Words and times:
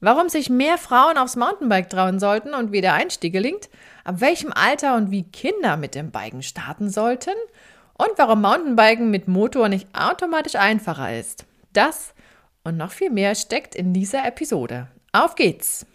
warum 0.00 0.28
sich 0.28 0.50
mehr 0.50 0.78
Frauen 0.78 1.18
aufs 1.18 1.36
Mountainbike 1.36 1.90
trauen 1.90 2.18
sollten 2.18 2.54
und 2.54 2.72
wie 2.72 2.80
der 2.80 2.94
Einstieg 2.94 3.32
gelingt, 3.32 3.68
ab 4.04 4.20
welchem 4.20 4.52
Alter 4.52 4.96
und 4.96 5.10
wie 5.10 5.24
Kinder 5.24 5.76
mit 5.76 5.94
dem 5.94 6.10
Biken 6.10 6.42
starten 6.42 6.90
sollten 6.90 7.34
und 7.94 8.10
warum 8.16 8.40
Mountainbiken 8.40 9.10
mit 9.10 9.28
Motor 9.28 9.68
nicht 9.68 9.88
automatisch 9.92 10.56
einfacher 10.56 11.18
ist. 11.18 11.44
Das 11.72 12.14
und 12.64 12.76
noch 12.76 12.90
viel 12.90 13.10
mehr 13.10 13.34
steckt 13.34 13.74
in 13.74 13.92
dieser 13.92 14.24
Episode. 14.24 14.88
Auf 15.12 15.34
geht's! 15.34 15.86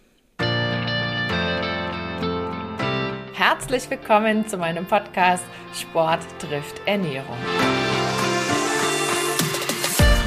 Herzlich 3.33 3.89
willkommen 3.89 4.47
zu 4.47 4.57
meinem 4.57 4.85
Podcast 4.85 5.43
Sport 5.73 6.21
trifft 6.39 6.79
Ernährung. 6.85 7.37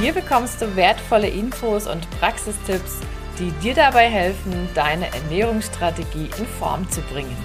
Hier 0.01 0.13
bekommst 0.13 0.61
du 0.61 0.77
wertvolle 0.77 1.29
Infos 1.29 1.87
und 1.89 2.09
Praxistipps, 2.21 3.01
die 3.39 3.51
dir 3.63 3.75
dabei 3.75 4.09
helfen, 4.09 4.69
deine 4.75 5.07
Ernährungsstrategie 5.13 6.31
in 6.39 6.47
Form 6.47 6.89
zu 6.91 7.01
bringen. 7.03 7.37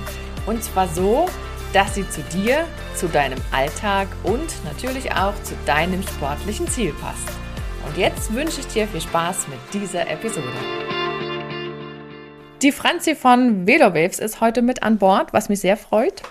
Und 0.45 0.63
zwar 0.63 0.87
so, 0.87 1.27
dass 1.73 1.95
sie 1.95 2.07
zu 2.09 2.21
dir, 2.33 2.65
zu 2.95 3.07
deinem 3.07 3.39
Alltag 3.51 4.07
und 4.23 4.51
natürlich 4.65 5.11
auch 5.11 5.33
zu 5.43 5.53
deinem 5.65 6.03
sportlichen 6.03 6.67
Ziel 6.67 6.93
passt. 6.93 7.27
Und 7.87 7.97
jetzt 7.97 8.33
wünsche 8.33 8.61
ich 8.61 8.67
dir 8.67 8.87
viel 8.87 9.01
Spaß 9.01 9.47
mit 9.47 9.59
dieser 9.73 10.09
Episode. 10.09 10.47
Die 12.61 12.71
Franzi 12.71 13.15
von 13.15 13.67
VeloWaves 13.67 14.19
ist 14.19 14.39
heute 14.39 14.61
mit 14.61 14.83
an 14.83 14.97
Bord, 14.97 15.33
was 15.33 15.49
mich 15.49 15.59
sehr 15.59 15.75
freut. 15.75 16.23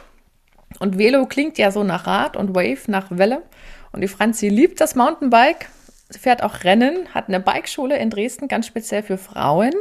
Und 0.78 0.98
Velo 0.98 1.27
klingt 1.27 1.58
ja 1.58 1.70
so 1.70 1.84
nach 1.84 2.06
Rad 2.06 2.36
und 2.36 2.55
Wave 2.55 2.80
nach 2.86 3.06
Welle. 3.10 3.42
Und 3.92 4.00
die 4.00 4.08
Franzi 4.08 4.48
liebt 4.48 4.80
das 4.80 4.94
Mountainbike 4.94 5.69
Sie 6.12 6.18
fährt 6.18 6.42
auch 6.42 6.64
Rennen, 6.64 7.08
hat 7.14 7.28
eine 7.28 7.40
Bikeschule 7.40 7.96
in 7.96 8.10
Dresden, 8.10 8.48
ganz 8.48 8.66
speziell 8.66 9.02
für 9.02 9.18
Frauen. 9.18 9.72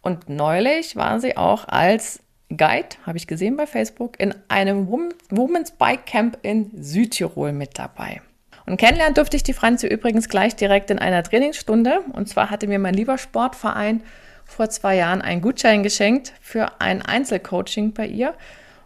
Und 0.00 0.28
neulich 0.28 0.96
war 0.96 1.20
sie 1.20 1.36
auch 1.36 1.68
als 1.68 2.20
Guide, 2.48 2.96
habe 3.04 3.18
ich 3.18 3.26
gesehen 3.26 3.56
bei 3.56 3.66
Facebook, 3.66 4.18
in 4.18 4.34
einem 4.48 4.88
Women's 4.88 5.72
Bike 5.72 6.06
Camp 6.06 6.38
in 6.42 6.70
Südtirol 6.82 7.52
mit 7.52 7.78
dabei. 7.78 8.22
Und 8.64 8.78
kennenlernen 8.78 9.14
durfte 9.14 9.36
ich 9.36 9.42
die 9.42 9.52
Franzi 9.52 9.86
übrigens 9.86 10.28
gleich 10.28 10.56
direkt 10.56 10.90
in 10.90 10.98
einer 10.98 11.22
Trainingsstunde. 11.22 12.00
Und 12.12 12.28
zwar 12.28 12.50
hatte 12.50 12.66
mir 12.66 12.78
mein 12.78 12.94
lieber 12.94 13.18
Sportverein 13.18 14.02
vor 14.44 14.70
zwei 14.70 14.96
Jahren 14.96 15.22
einen 15.22 15.42
Gutschein 15.42 15.82
geschenkt 15.82 16.32
für 16.40 16.80
ein 16.80 17.02
Einzelcoaching 17.02 17.92
bei 17.92 18.06
ihr. 18.06 18.34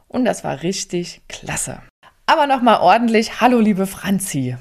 Und 0.09 0.25
das 0.25 0.45
war 0.45 0.63
richtig 0.63 1.21
klasse. 1.29 1.81
Aber 2.27 2.47
nochmal 2.47 2.81
ordentlich, 2.81 3.41
hallo 3.41 3.59
liebe 3.59 3.87
Franzi. 3.87 4.57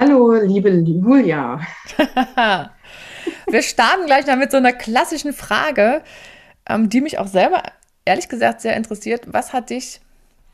Hallo, 0.00 0.32
liebe 0.32 0.70
Julia. 0.70 1.60
Wir 3.46 3.60
starten 3.60 4.06
gleich 4.06 4.26
mal 4.26 4.38
mit 4.38 4.50
so 4.50 4.56
einer 4.56 4.72
klassischen 4.72 5.34
Frage, 5.34 6.00
ähm, 6.66 6.88
die 6.88 7.02
mich 7.02 7.18
auch 7.18 7.26
selber 7.26 7.62
ehrlich 8.06 8.30
gesagt 8.30 8.62
sehr 8.62 8.78
interessiert. 8.78 9.24
Was 9.30 9.52
hat 9.52 9.68
dich 9.68 10.00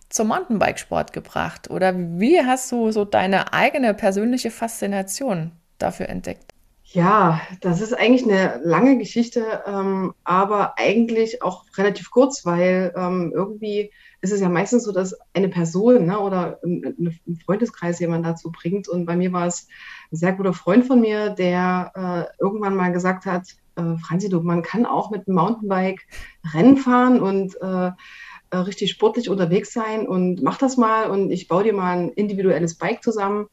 zum 0.08 0.26
Mountainbikesport 0.26 1.12
gebracht? 1.12 1.70
Oder 1.70 1.94
wie 1.96 2.40
hast 2.44 2.72
du 2.72 2.90
so 2.90 3.04
deine 3.04 3.52
eigene 3.52 3.94
persönliche 3.94 4.50
Faszination 4.50 5.52
dafür 5.78 6.08
entdeckt? 6.08 6.52
Ja, 6.82 7.40
das 7.60 7.80
ist 7.80 7.92
eigentlich 7.92 8.24
eine 8.24 8.60
lange 8.64 8.98
Geschichte, 8.98 9.62
ähm, 9.64 10.12
aber 10.24 10.76
eigentlich 10.76 11.40
auch 11.44 11.66
relativ 11.78 12.10
kurz, 12.10 12.44
weil 12.44 12.92
ähm, 12.96 13.30
irgendwie 13.32 13.92
ist 14.20 14.32
es 14.32 14.40
ja 14.40 14.48
meistens 14.48 14.84
so, 14.84 14.92
dass 14.92 15.16
eine 15.34 15.48
Person 15.48 16.06
ne, 16.06 16.18
oder 16.18 16.58
ein, 16.64 17.18
Freundeskreis 17.44 17.98
jemand 18.00 18.24
dazu 18.24 18.50
bringt. 18.50 18.88
Und 18.88 19.06
bei 19.06 19.16
mir 19.16 19.32
war 19.32 19.46
es 19.46 19.68
ein 20.10 20.16
sehr 20.16 20.32
guter 20.32 20.52
Freund 20.52 20.86
von 20.86 21.00
mir, 21.00 21.30
der 21.30 21.92
äh, 21.94 22.42
irgendwann 22.42 22.76
mal 22.76 22.92
gesagt 22.92 23.26
hat, 23.26 23.48
äh, 23.76 23.96
Franzi, 23.98 24.28
du, 24.28 24.40
man 24.40 24.62
kann 24.62 24.86
auch 24.86 25.10
mit 25.10 25.26
dem 25.26 25.34
Mountainbike 25.34 26.06
Rennen 26.54 26.76
fahren 26.76 27.20
und 27.20 27.60
äh, 27.60 27.90
äh, 28.50 28.56
richtig 28.56 28.90
sportlich 28.90 29.28
unterwegs 29.28 29.72
sein 29.72 30.06
und 30.06 30.42
mach 30.42 30.58
das 30.58 30.76
mal 30.76 31.10
und 31.10 31.30
ich 31.30 31.48
baue 31.48 31.64
dir 31.64 31.72
mal 31.72 31.98
ein 31.98 32.10
individuelles 32.10 32.76
Bike 32.76 33.02
zusammen 33.02 33.48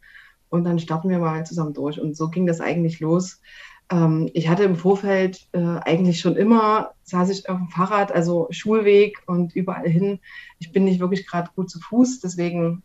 und 0.49 0.65
dann 0.65 0.77
starten 0.77 1.09
wir 1.09 1.17
mal 1.17 1.45
zusammen 1.45 1.73
durch. 1.73 1.99
Und 1.99 2.15
so 2.15 2.29
ging 2.29 2.45
das 2.45 2.61
eigentlich 2.61 2.99
los. 2.99 3.41
Ähm, 3.89 4.29
ich 4.33 4.47
hatte 4.47 4.63
im 4.63 4.75
Vorfeld 4.75 5.47
äh, 5.51 5.59
eigentlich 5.59 6.19
schon 6.19 6.35
immer, 6.35 6.93
saß 7.03 7.29
ich 7.29 7.49
auf 7.49 7.57
dem 7.57 7.69
Fahrrad, 7.69 8.11
also 8.11 8.47
Schulweg 8.51 9.21
und 9.27 9.55
überall 9.55 9.87
hin. 9.87 10.19
Ich 10.59 10.71
bin 10.71 10.85
nicht 10.85 10.99
wirklich 10.99 11.27
gerade 11.27 11.49
gut 11.55 11.69
zu 11.69 11.79
Fuß, 11.79 12.21
deswegen 12.21 12.83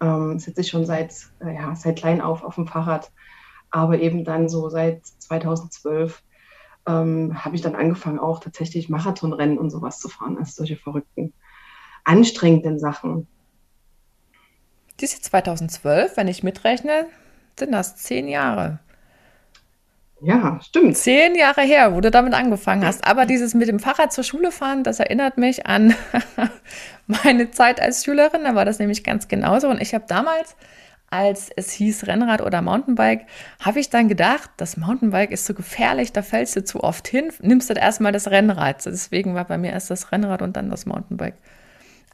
ähm, 0.00 0.38
sitze 0.38 0.60
ich 0.60 0.68
schon 0.68 0.86
seit, 0.86 1.14
äh, 1.40 1.54
ja, 1.54 1.74
seit 1.74 1.98
klein 1.98 2.20
auf 2.20 2.42
auf 2.42 2.56
dem 2.56 2.66
Fahrrad. 2.66 3.10
Aber 3.70 3.98
eben 3.98 4.24
dann 4.24 4.48
so 4.48 4.68
seit 4.68 5.04
2012 5.06 6.22
ähm, 6.86 7.44
habe 7.44 7.56
ich 7.56 7.62
dann 7.62 7.74
angefangen, 7.74 8.18
auch 8.18 8.40
tatsächlich 8.40 8.88
Marathonrennen 8.88 9.58
und 9.58 9.70
sowas 9.70 9.98
zu 9.98 10.08
fahren, 10.08 10.38
also 10.38 10.52
solche 10.52 10.76
verrückten, 10.76 11.32
anstrengenden 12.04 12.78
Sachen. 12.78 13.26
Diese 15.00 15.20
2012, 15.20 16.16
wenn 16.16 16.28
ich 16.28 16.42
mitrechne, 16.42 17.06
sind 17.58 17.72
das 17.72 17.96
zehn 17.96 18.28
Jahre. 18.28 18.78
Ja, 20.22 20.58
stimmt. 20.62 20.96
Zehn 20.96 21.34
Jahre 21.34 21.60
her, 21.60 21.94
wo 21.94 22.00
du 22.00 22.10
damit 22.10 22.32
angefangen 22.32 22.86
hast. 22.86 23.06
Aber 23.06 23.26
dieses 23.26 23.52
mit 23.54 23.68
dem 23.68 23.78
Fahrrad 23.78 24.12
zur 24.12 24.24
Schule 24.24 24.50
fahren, 24.50 24.82
das 24.82 24.98
erinnert 24.98 25.36
mich 25.36 25.66
an 25.66 25.94
meine 27.06 27.50
Zeit 27.50 27.80
als 27.80 28.04
Schülerin. 28.04 28.44
Da 28.44 28.54
war 28.54 28.64
das 28.64 28.78
nämlich 28.78 29.04
ganz 29.04 29.28
genauso. 29.28 29.68
Und 29.68 29.80
ich 29.82 29.94
habe 29.94 30.04
damals, 30.08 30.56
als 31.10 31.50
es 31.54 31.70
hieß 31.72 32.06
Rennrad 32.06 32.40
oder 32.40 32.62
Mountainbike, 32.62 33.26
habe 33.60 33.78
ich 33.78 33.90
dann 33.90 34.08
gedacht, 34.08 34.48
das 34.56 34.78
Mountainbike 34.78 35.32
ist 35.32 35.44
so 35.44 35.52
gefährlich, 35.52 36.12
da 36.12 36.22
fällst 36.22 36.56
du 36.56 36.64
zu 36.64 36.82
oft 36.82 37.06
hin, 37.06 37.30
nimmst 37.42 37.68
du 37.68 37.74
erstmal 37.74 38.12
das 38.12 38.30
Rennrad. 38.30 38.86
Deswegen 38.86 39.34
war 39.34 39.44
bei 39.44 39.58
mir 39.58 39.72
erst 39.72 39.90
das 39.90 40.12
Rennrad 40.12 40.40
und 40.40 40.56
dann 40.56 40.70
das 40.70 40.86
Mountainbike. 40.86 41.36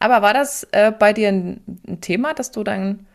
Aber 0.01 0.23
war 0.23 0.35
das 0.35 0.67
äh, 0.73 0.91
bei 0.91 1.12
dir 1.12 1.29
ein, 1.29 1.61
ein, 1.87 2.01
Thema, 2.01 2.35
dass 2.35 2.51
du 2.51 2.65
dann 2.65 3.07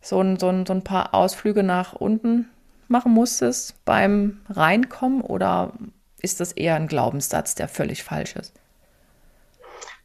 so 0.00 0.20
ein, 0.20 0.40
so, 0.40 0.48
ein, 0.48 0.66
so 0.66 0.72
ein 0.72 0.82
paar 0.82 1.14
Ausflüge 1.14 1.62
nach 1.62 1.92
unten 1.92 2.46
machen 2.88 3.12
musstest 3.12 3.84
beim 3.84 4.40
Reinkommen 4.48 5.20
oder 5.20 5.72
ist 6.20 6.40
das 6.40 6.52
eher 6.52 6.74
ein 6.74 6.88
Glaubenssatz, 6.88 7.54
der 7.54 7.68
völlig 7.68 8.02
falsch 8.02 8.36
ist? 8.36 8.52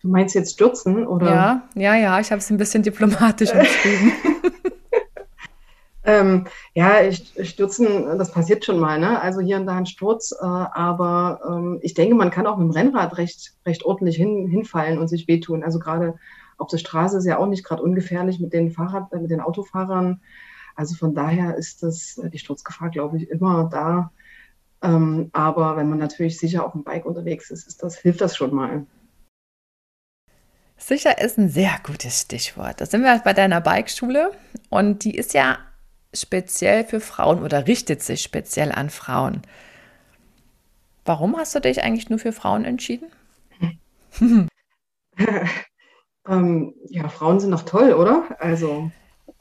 Du 0.02 0.10
meinst 0.10 0.36
jetzt 0.36 0.54
stürzen, 0.54 1.08
oder? 1.08 1.28
Ja, 1.28 1.64
ja, 1.76 1.96
ja, 1.96 2.20
ich 2.20 2.32
habe 2.32 2.40
es 2.40 2.50
ein 2.50 2.58
bisschen 2.58 2.84
diplomatisch 2.84 3.54
umschrieben. 3.54 4.12
ähm, 6.04 6.46
ja, 6.74 7.10
stürzen, 7.12 8.18
das 8.18 8.32
passiert 8.32 8.66
schon 8.66 8.80
mal, 8.80 9.00
ne? 9.00 9.22
Also 9.22 9.40
hier 9.40 9.56
und 9.56 9.66
da 9.66 9.78
ein 9.78 9.86
Sturz, 9.86 10.34
äh, 10.34 10.44
aber 10.44 11.40
ähm, 11.48 11.80
ich 11.82 11.94
denke, 11.94 12.16
man 12.16 12.32
kann 12.32 12.48
auch 12.48 12.58
mit 12.58 12.68
dem 12.68 12.72
Rennrad 12.72 13.18
recht, 13.18 13.54
recht 13.66 13.86
ordentlich 13.86 14.18
hin, 14.18 14.48
hinfallen 14.48 15.00
und 15.00 15.08
sich 15.08 15.30
wehtun. 15.30 15.64
Also 15.64 15.80
gerade 15.80 16.16
auf 16.58 16.68
der 16.68 16.80
Straße 16.80 17.18
ist 17.18 17.26
ja 17.26 17.38
auch 17.38 17.48
nicht 17.48 17.64
gerade 17.64 17.82
ungefährlich 17.82 18.42
mit 18.42 18.52
den 18.52 18.72
Fahrrad, 18.72 19.14
äh, 19.14 19.20
mit 19.20 19.32
den 19.32 19.40
Autofahrern. 19.40 20.20
Also 20.76 20.96
von 20.96 21.14
daher 21.14 21.56
ist 21.56 21.84
das, 21.84 22.18
äh, 22.18 22.30
die 22.30 22.40
Sturzgefahr, 22.40 22.90
glaube 22.90 23.18
ich, 23.18 23.30
immer 23.30 23.70
da. 23.72 24.12
Ähm, 24.82 25.30
aber 25.32 25.78
wenn 25.78 25.90
man 25.90 26.00
natürlich 26.00 26.38
sicher 26.38 26.66
auf 26.66 26.74
dem 26.74 26.84
Bike 26.84 27.06
unterwegs 27.06 27.50
ist, 27.52 27.68
ist 27.68 27.82
das, 27.84 27.98
hilft 27.98 28.22
das 28.22 28.36
schon 28.36 28.54
mal. 28.54 28.86
Sicher 30.78 31.22
ist 31.22 31.38
ein 31.38 31.48
sehr 31.48 31.80
gutes 31.84 32.22
Stichwort. 32.22 32.82
Da 32.82 32.86
sind 32.86 33.04
wir 33.04 33.18
bei 33.20 33.34
deiner 33.34 33.62
Bikeschule 33.62 34.32
und 34.70 35.06
die 35.06 35.16
ist 35.16 35.34
ja 35.34 35.58
speziell 36.14 36.84
für 36.84 37.00
Frauen 37.00 37.42
oder 37.42 37.68
richtet 37.68 38.04
sich 38.04 38.22
speziell 38.22 38.72
an 38.72 38.90
Frauen. 38.90 39.42
Warum 41.06 41.38
hast 41.38 41.56
du 41.56 41.62
dich 41.62 41.84
eigentlich 41.84 42.10
nur 42.10 42.20
für 42.20 42.34
Frauen 42.34 42.66
entschieden? 42.66 43.08
ähm, 46.28 46.74
ja, 46.90 47.08
Frauen 47.08 47.40
sind 47.40 47.52
doch 47.52 47.64
toll, 47.64 47.94
oder? 47.94 48.36
Also 48.40 48.92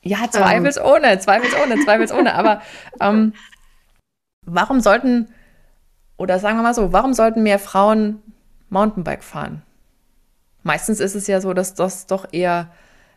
ja, 0.02 0.28
zweifelsohne, 0.30 1.12
ähm. 1.12 1.20
zweifelsohne, 1.20 1.84
zweifelsohne. 1.84 2.34
Aber 2.36 2.62
ähm, 3.00 3.32
warum 4.44 4.80
sollten, 4.80 5.32
oder 6.16 6.38
sagen 6.38 6.58
wir 6.58 6.62
mal 6.62 6.74
so, 6.74 6.92
warum 6.92 7.14
sollten 7.14 7.42
mehr 7.42 7.58
Frauen 7.58 8.20
Mountainbike 8.69 9.22
fahren? 9.22 9.62
Meistens 10.62 11.00
ist 11.00 11.14
es 11.14 11.26
ja 11.26 11.40
so, 11.40 11.54
dass 11.54 11.75
das 11.75 12.06
doch 12.06 12.26
eher 12.32 12.69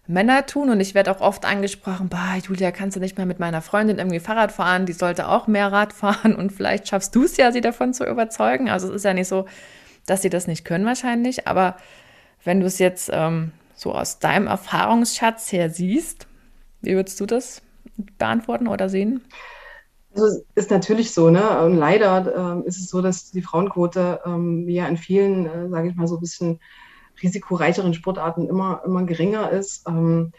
Männer 0.08 0.46
tun 0.46 0.70
und 0.70 0.80
ich 0.80 0.94
werde 0.94 1.12
auch 1.12 1.22
oft 1.22 1.46
angesprochen, 1.46 2.10
bah, 2.10 2.36
Julia, 2.44 2.72
kannst 2.72 2.96
du 2.96 3.00
nicht 3.00 3.18
mal 3.18 3.26
mit 3.26 3.40
meiner 3.40 3.62
Freundin 3.62 3.98
irgendwie 3.98 4.20
Fahrrad 4.20 4.52
fahren? 4.52 4.86
Die 4.86 4.94
sollte 4.94 5.28
auch 5.28 5.48
mehr 5.48 5.72
Rad 5.72 5.94
fahren 5.94 6.36
und 6.36 6.52
vielleicht 6.52 6.88
schaffst 6.88 7.16
du 7.16 7.24
es 7.24 7.38
ja, 7.38 7.52
sie 7.52 7.62
davon 7.62 7.94
zu 7.94 8.06
überzeugen. 8.06 8.70
Also 8.70 8.90
es 8.90 8.96
ist 8.98 9.06
ja 9.06 9.14
nicht 9.14 9.28
so, 9.28 9.46
dass 10.06 10.22
sie 10.22 10.30
das 10.30 10.46
nicht 10.46 10.66
können 10.66 10.86
wahrscheinlich, 10.86 11.48
aber 11.48 11.78
wenn 12.44 12.60
du 12.60 12.68
es 12.68 12.78
jetzt 12.78 13.10
ähm, 13.12 13.52
so 13.76 13.94
aus 13.96 14.20
deinem 14.20 14.46
Erfahrungsschatz 14.46 15.52
her 15.52 15.72
siehst, 15.72 16.25
wie 16.86 16.96
würdest 16.96 17.20
du 17.20 17.26
das 17.26 17.62
beantworten 18.18 18.68
oder 18.68 18.90
sehen? 18.90 19.22
Also 20.16 20.44
ist 20.56 20.72
natürlich 20.72 21.14
so, 21.14 21.30
ne? 21.30 21.62
Und 21.62 21.76
leider 21.76 22.64
äh, 22.64 22.68
ist 22.68 22.80
es 22.80 22.88
so, 22.88 23.02
dass 23.02 23.32
die 23.32 23.42
Frauenquote 23.42 24.22
ähm, 24.26 24.70
ja 24.70 24.88
in 24.88 24.98
vielen, 24.98 25.46
äh, 25.46 25.70
sage 25.70 25.90
ich 25.90 25.96
mal, 25.96 26.08
so 26.08 26.16
ein 26.16 26.22
bisschen 26.22 26.60
risikoreicheren 27.22 27.94
Sportarten 27.94 28.48
immer, 28.48 28.82
immer 28.86 29.04
geringer 29.04 29.52
ist. 29.52 29.88
Ähm, 29.88 30.32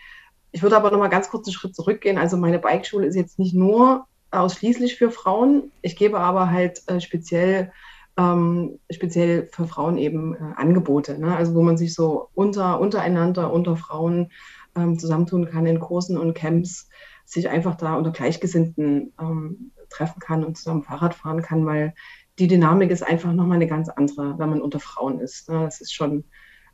ich 0.52 0.62
würde 0.62 0.76
aber 0.76 0.90
noch 0.90 0.98
mal 0.98 1.08
ganz 1.08 1.28
kurz 1.28 1.46
einen 1.46 1.54
Schritt 1.54 1.74
zurückgehen. 1.74 2.16
Also 2.16 2.36
meine 2.38 2.58
Bikeschule 2.58 3.06
ist 3.06 3.16
jetzt 3.16 3.38
nicht 3.38 3.54
nur 3.54 4.06
ausschließlich 4.30 4.96
für 4.96 5.10
Frauen. 5.10 5.70
Ich 5.82 5.96
gebe 5.96 6.18
aber 6.18 6.50
halt 6.50 6.82
äh, 6.88 7.00
speziell 7.00 7.70
ähm, 8.18 8.78
speziell 8.90 9.48
für 9.52 9.66
Frauen 9.66 9.98
eben 9.98 10.34
äh, 10.34 10.38
Angebote, 10.56 11.18
ne? 11.18 11.36
also 11.36 11.54
wo 11.54 11.62
man 11.62 11.76
sich 11.76 11.94
so 11.94 12.28
unter, 12.34 12.80
untereinander, 12.80 13.52
unter 13.52 13.76
Frauen 13.76 14.32
ähm, 14.76 14.98
zusammentun 14.98 15.46
kann 15.46 15.66
in 15.66 15.80
Kursen 15.80 16.18
und 16.18 16.34
Camps, 16.34 16.88
sich 17.24 17.48
einfach 17.48 17.74
da 17.74 17.94
unter 17.94 18.12
Gleichgesinnten 18.12 19.12
ähm, 19.20 19.72
treffen 19.88 20.20
kann 20.20 20.44
und 20.44 20.56
zusammen 20.56 20.82
Fahrrad 20.82 21.14
fahren 21.14 21.42
kann, 21.42 21.66
weil 21.66 21.94
die 22.38 22.48
Dynamik 22.48 22.90
ist 22.90 23.02
einfach 23.02 23.32
nochmal 23.32 23.56
eine 23.56 23.66
ganz 23.66 23.88
andere, 23.88 24.38
wenn 24.38 24.50
man 24.50 24.60
unter 24.60 24.78
Frauen 24.78 25.20
ist. 25.20 25.48
Ne? 25.48 25.60
Das 25.60 25.80
ist 25.80 25.92
schon, 25.92 26.24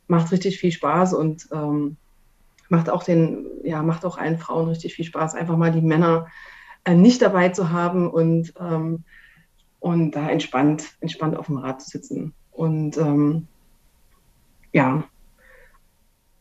macht 0.07 0.31
richtig 0.31 0.59
viel 0.59 0.71
Spaß 0.71 1.13
und 1.13 1.47
ähm, 1.51 1.97
macht 2.69 2.89
auch 2.89 3.03
den, 3.03 3.47
ja, 3.63 3.81
macht 3.81 4.05
auch 4.05 4.17
allen 4.17 4.37
Frauen 4.37 4.67
richtig 4.67 4.93
viel 4.93 5.05
Spaß, 5.05 5.35
einfach 5.35 5.57
mal 5.57 5.71
die 5.71 5.81
Männer 5.81 6.27
äh, 6.83 6.95
nicht 6.95 7.21
dabei 7.21 7.49
zu 7.49 7.71
haben 7.71 8.09
und, 8.09 8.53
ähm, 8.59 9.03
und 9.79 10.11
da 10.11 10.29
entspannt, 10.29 10.95
entspannt 10.99 11.37
auf 11.37 11.47
dem 11.47 11.57
Rad 11.57 11.81
zu 11.81 11.89
sitzen. 11.89 12.33
Und 12.51 12.97
ähm, 12.97 13.47
ja. 14.71 15.03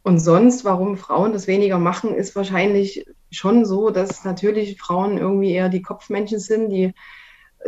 Und 0.02 0.18
sonst, 0.18 0.64
warum 0.64 0.96
Frauen 0.96 1.32
das 1.32 1.46
weniger 1.46 1.78
machen, 1.78 2.14
ist 2.14 2.34
wahrscheinlich 2.34 3.06
schon 3.30 3.64
so, 3.64 3.90
dass 3.90 4.24
natürlich 4.24 4.80
Frauen 4.80 5.16
irgendwie 5.16 5.52
eher 5.52 5.68
die 5.68 5.82
Kopfmenschen 5.82 6.40
sind, 6.40 6.70
die, 6.70 6.92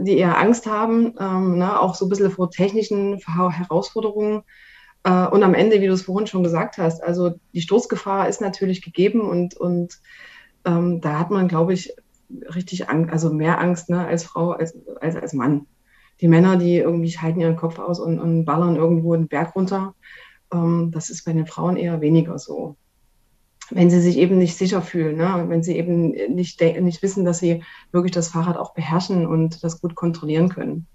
die 0.00 0.18
eher 0.18 0.38
Angst 0.38 0.66
haben, 0.66 1.14
ähm, 1.20 1.58
ne, 1.58 1.80
auch 1.80 1.94
so 1.94 2.06
ein 2.06 2.08
bisschen 2.08 2.32
vor 2.32 2.50
technischen 2.50 3.18
Herausforderungen. 3.18 4.42
Äh, 5.04 5.26
und 5.28 5.44
am 5.44 5.54
Ende, 5.54 5.80
wie 5.80 5.86
du 5.86 5.92
es 5.92 6.02
vorhin 6.02 6.26
schon 6.26 6.42
gesagt 6.42 6.78
hast, 6.78 7.02
also 7.02 7.34
die 7.52 7.60
Stoßgefahr 7.60 8.28
ist 8.28 8.40
natürlich 8.40 8.82
gegeben 8.82 9.20
und, 9.20 9.56
und 9.56 10.00
ähm, 10.64 11.00
da 11.00 11.20
hat 11.20 11.30
man, 11.30 11.46
glaube 11.46 11.72
ich, 11.72 11.94
richtig 12.54 12.88
Angst, 12.88 13.12
also 13.12 13.32
mehr 13.32 13.60
Angst 13.60 13.90
ne, 13.90 14.06
als 14.06 14.24
Frau 14.24 14.52
als, 14.52 14.76
als 15.00 15.14
als 15.14 15.32
Mann. 15.34 15.66
Die 16.20 16.28
Männer, 16.28 16.56
die 16.56 16.78
irgendwie 16.78 17.10
halten 17.10 17.40
ihren 17.40 17.56
Kopf 17.56 17.78
aus 17.78 18.00
und, 18.00 18.18
und 18.18 18.44
ballern 18.44 18.76
irgendwo 18.76 19.14
einen 19.14 19.28
Berg 19.28 19.54
runter, 19.54 19.94
das 20.90 21.10
ist 21.10 21.24
bei 21.24 21.32
den 21.32 21.46
Frauen 21.46 21.76
eher 21.76 22.00
weniger 22.00 22.38
so. 22.38 22.76
Wenn 23.70 23.90
sie 23.90 24.00
sich 24.00 24.18
eben 24.18 24.38
nicht 24.38 24.56
sicher 24.56 24.82
fühlen, 24.82 25.16
ne? 25.16 25.44
wenn 25.48 25.62
sie 25.62 25.76
eben 25.76 26.10
nicht, 26.34 26.60
nicht 26.60 27.02
wissen, 27.02 27.24
dass 27.24 27.38
sie 27.38 27.62
wirklich 27.92 28.12
das 28.12 28.28
Fahrrad 28.28 28.56
auch 28.56 28.74
beherrschen 28.74 29.26
und 29.26 29.64
das 29.64 29.80
gut 29.80 29.94
kontrollieren 29.94 30.50
können. 30.50 30.86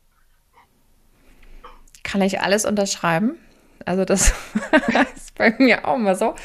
Kann 2.04 2.22
ich 2.22 2.42
alles 2.42 2.66
unterschreiben? 2.66 3.36
Also 3.86 4.06
das 4.06 4.34
ist 5.16 5.36
bei 5.36 5.56
mir 5.58 5.88
auch 5.88 5.96
immer 5.96 6.16
so. 6.16 6.36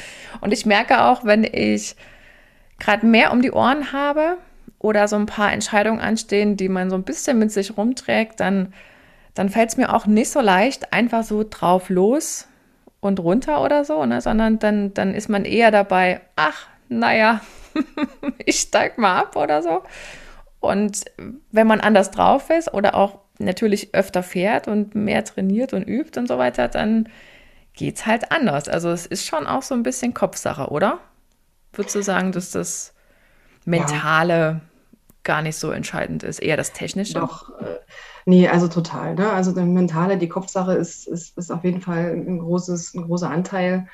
Und 0.41 0.51
ich 0.51 0.65
merke 0.65 1.03
auch, 1.03 1.25
wenn 1.25 1.43
ich 1.43 1.95
gerade 2.79 3.05
mehr 3.05 3.31
um 3.31 3.41
die 3.41 3.51
Ohren 3.51 3.93
habe, 3.93 4.37
oder 4.85 5.07
so 5.07 5.15
ein 5.15 5.25
paar 5.25 5.51
Entscheidungen 5.51 5.99
anstehen, 5.99 6.57
die 6.57 6.69
man 6.69 6.89
so 6.89 6.95
ein 6.95 7.03
bisschen 7.03 7.39
mit 7.39 7.51
sich 7.51 7.75
rumträgt, 7.75 8.39
dann, 8.39 8.73
dann 9.33 9.49
fällt 9.49 9.69
es 9.69 9.77
mir 9.77 9.93
auch 9.93 10.05
nicht 10.05 10.29
so 10.29 10.41
leicht, 10.41 10.93
einfach 10.93 11.23
so 11.23 11.43
drauf 11.49 11.89
los 11.89 12.47
und 12.99 13.19
runter 13.19 13.61
oder 13.61 13.85
so, 13.85 14.05
ne? 14.05 14.21
sondern 14.21 14.59
dann, 14.59 14.93
dann 14.93 15.13
ist 15.13 15.29
man 15.29 15.45
eher 15.45 15.71
dabei, 15.71 16.21
ach, 16.35 16.67
naja, 16.89 17.41
ich 18.45 18.59
steig 18.59 18.97
mal 18.97 19.19
ab 19.19 19.35
oder 19.35 19.61
so. 19.61 19.83
Und 20.59 21.05
wenn 21.51 21.67
man 21.67 21.81
anders 21.81 22.11
drauf 22.11 22.49
ist 22.49 22.73
oder 22.73 22.95
auch 22.95 23.19
natürlich 23.37 23.93
öfter 23.93 24.23
fährt 24.23 24.67
und 24.67 24.95
mehr 24.95 25.23
trainiert 25.23 25.73
und 25.73 25.83
übt 25.83 26.19
und 26.19 26.27
so 26.27 26.37
weiter, 26.37 26.67
dann 26.67 27.09
geht 27.73 27.97
es 27.97 28.05
halt 28.05 28.31
anders. 28.31 28.67
Also 28.67 28.89
es 28.89 29.05
ist 29.05 29.25
schon 29.25 29.45
auch 29.45 29.61
so 29.61 29.75
ein 29.75 29.83
bisschen 29.83 30.13
Kopfsache, 30.13 30.69
oder? 30.69 30.99
Würdest 31.73 31.95
du 31.95 32.01
sagen, 32.01 32.31
dass 32.31 32.51
das 32.51 32.93
mentale 33.65 34.33
ja 34.33 34.61
gar 35.25 35.41
nicht 35.41 35.57
so 35.57 35.71
entscheidend 35.71 36.23
ist, 36.23 36.39
eher 36.39 36.55
das 36.55 36.71
Technische. 36.71 37.15
Doch, 37.15 37.49
äh, 37.59 37.79
nee, 38.25 38.47
also 38.47 38.67
total. 38.67 39.15
Ne? 39.15 39.31
Also 39.31 39.53
die 39.53 39.61
mentale, 39.61 40.17
die 40.17 40.29
Kopfsache 40.29 40.73
ist, 40.73 41.07
ist, 41.07 41.37
ist 41.37 41.51
auf 41.51 41.63
jeden 41.63 41.81
Fall 41.81 42.11
ein, 42.13 42.39
großes, 42.39 42.93
ein 42.93 43.03
großer 43.03 43.29
Anteil. 43.29 43.87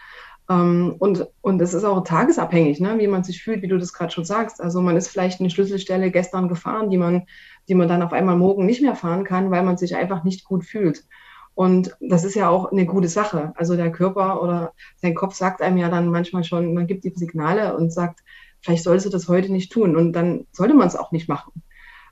Ähm, 0.50 0.96
und, 1.00 1.28
und 1.42 1.62
es 1.62 1.74
ist 1.74 1.84
auch 1.84 2.04
tagesabhängig, 2.04 2.80
ne? 2.80 2.98
wie 3.00 3.08
man 3.08 3.24
sich 3.24 3.44
fühlt, 3.44 3.62
wie 3.62 3.68
du 3.68 3.78
das 3.78 3.94
gerade 3.94 4.12
schon 4.12 4.26
sagst. 4.26 4.62
Also 4.62 4.82
man 4.82 4.98
ist 4.98 5.10
vielleicht 5.10 5.40
eine 5.40 5.50
Schlüsselstelle 5.50 6.12
gestern 6.12 6.48
gefahren, 6.50 6.90
die 6.90 6.98
man, 6.98 7.26
die 7.68 7.76
man 7.76 7.88
dann 7.88 8.02
auf 8.02 8.14
einmal 8.14 8.38
morgen 8.38 8.66
nicht 8.66 8.82
mehr 8.82 8.96
fahren 8.96 9.24
kann, 9.24 9.52
weil 9.52 9.64
man 9.64 9.78
sich 9.78 9.96
einfach 9.96 10.24
nicht 10.24 10.46
gut 10.46 10.66
fühlt. 10.66 11.06
Und 11.54 11.96
das 12.00 12.24
ist 12.24 12.36
ja 12.36 12.50
auch 12.50 12.72
eine 12.72 12.86
gute 12.86 13.10
Sache. 13.10 13.54
Also 13.56 13.76
der 13.76 13.92
Körper 13.92 14.42
oder 14.42 14.74
sein 14.98 15.16
Kopf 15.16 15.36
sagt 15.36 15.62
einem 15.62 15.78
ja 15.78 15.90
dann 15.90 16.10
manchmal 16.10 16.44
schon, 16.44 16.74
man 16.74 16.88
gibt 16.88 17.04
die 17.04 17.14
Signale 17.16 17.76
und 17.76 17.92
sagt, 17.92 18.22
vielleicht 18.62 18.84
solltest 18.84 19.08
du 19.08 19.10
das 19.10 19.28
heute 19.28 19.52
nicht 19.52 19.72
tun 19.72 19.96
und 19.96 20.14
dann 20.14 20.48
sollte 20.52 20.74
man 20.74 20.88
es 20.88 20.96
auch 20.96 21.12
nicht 21.12 21.28
machen. 21.28 21.62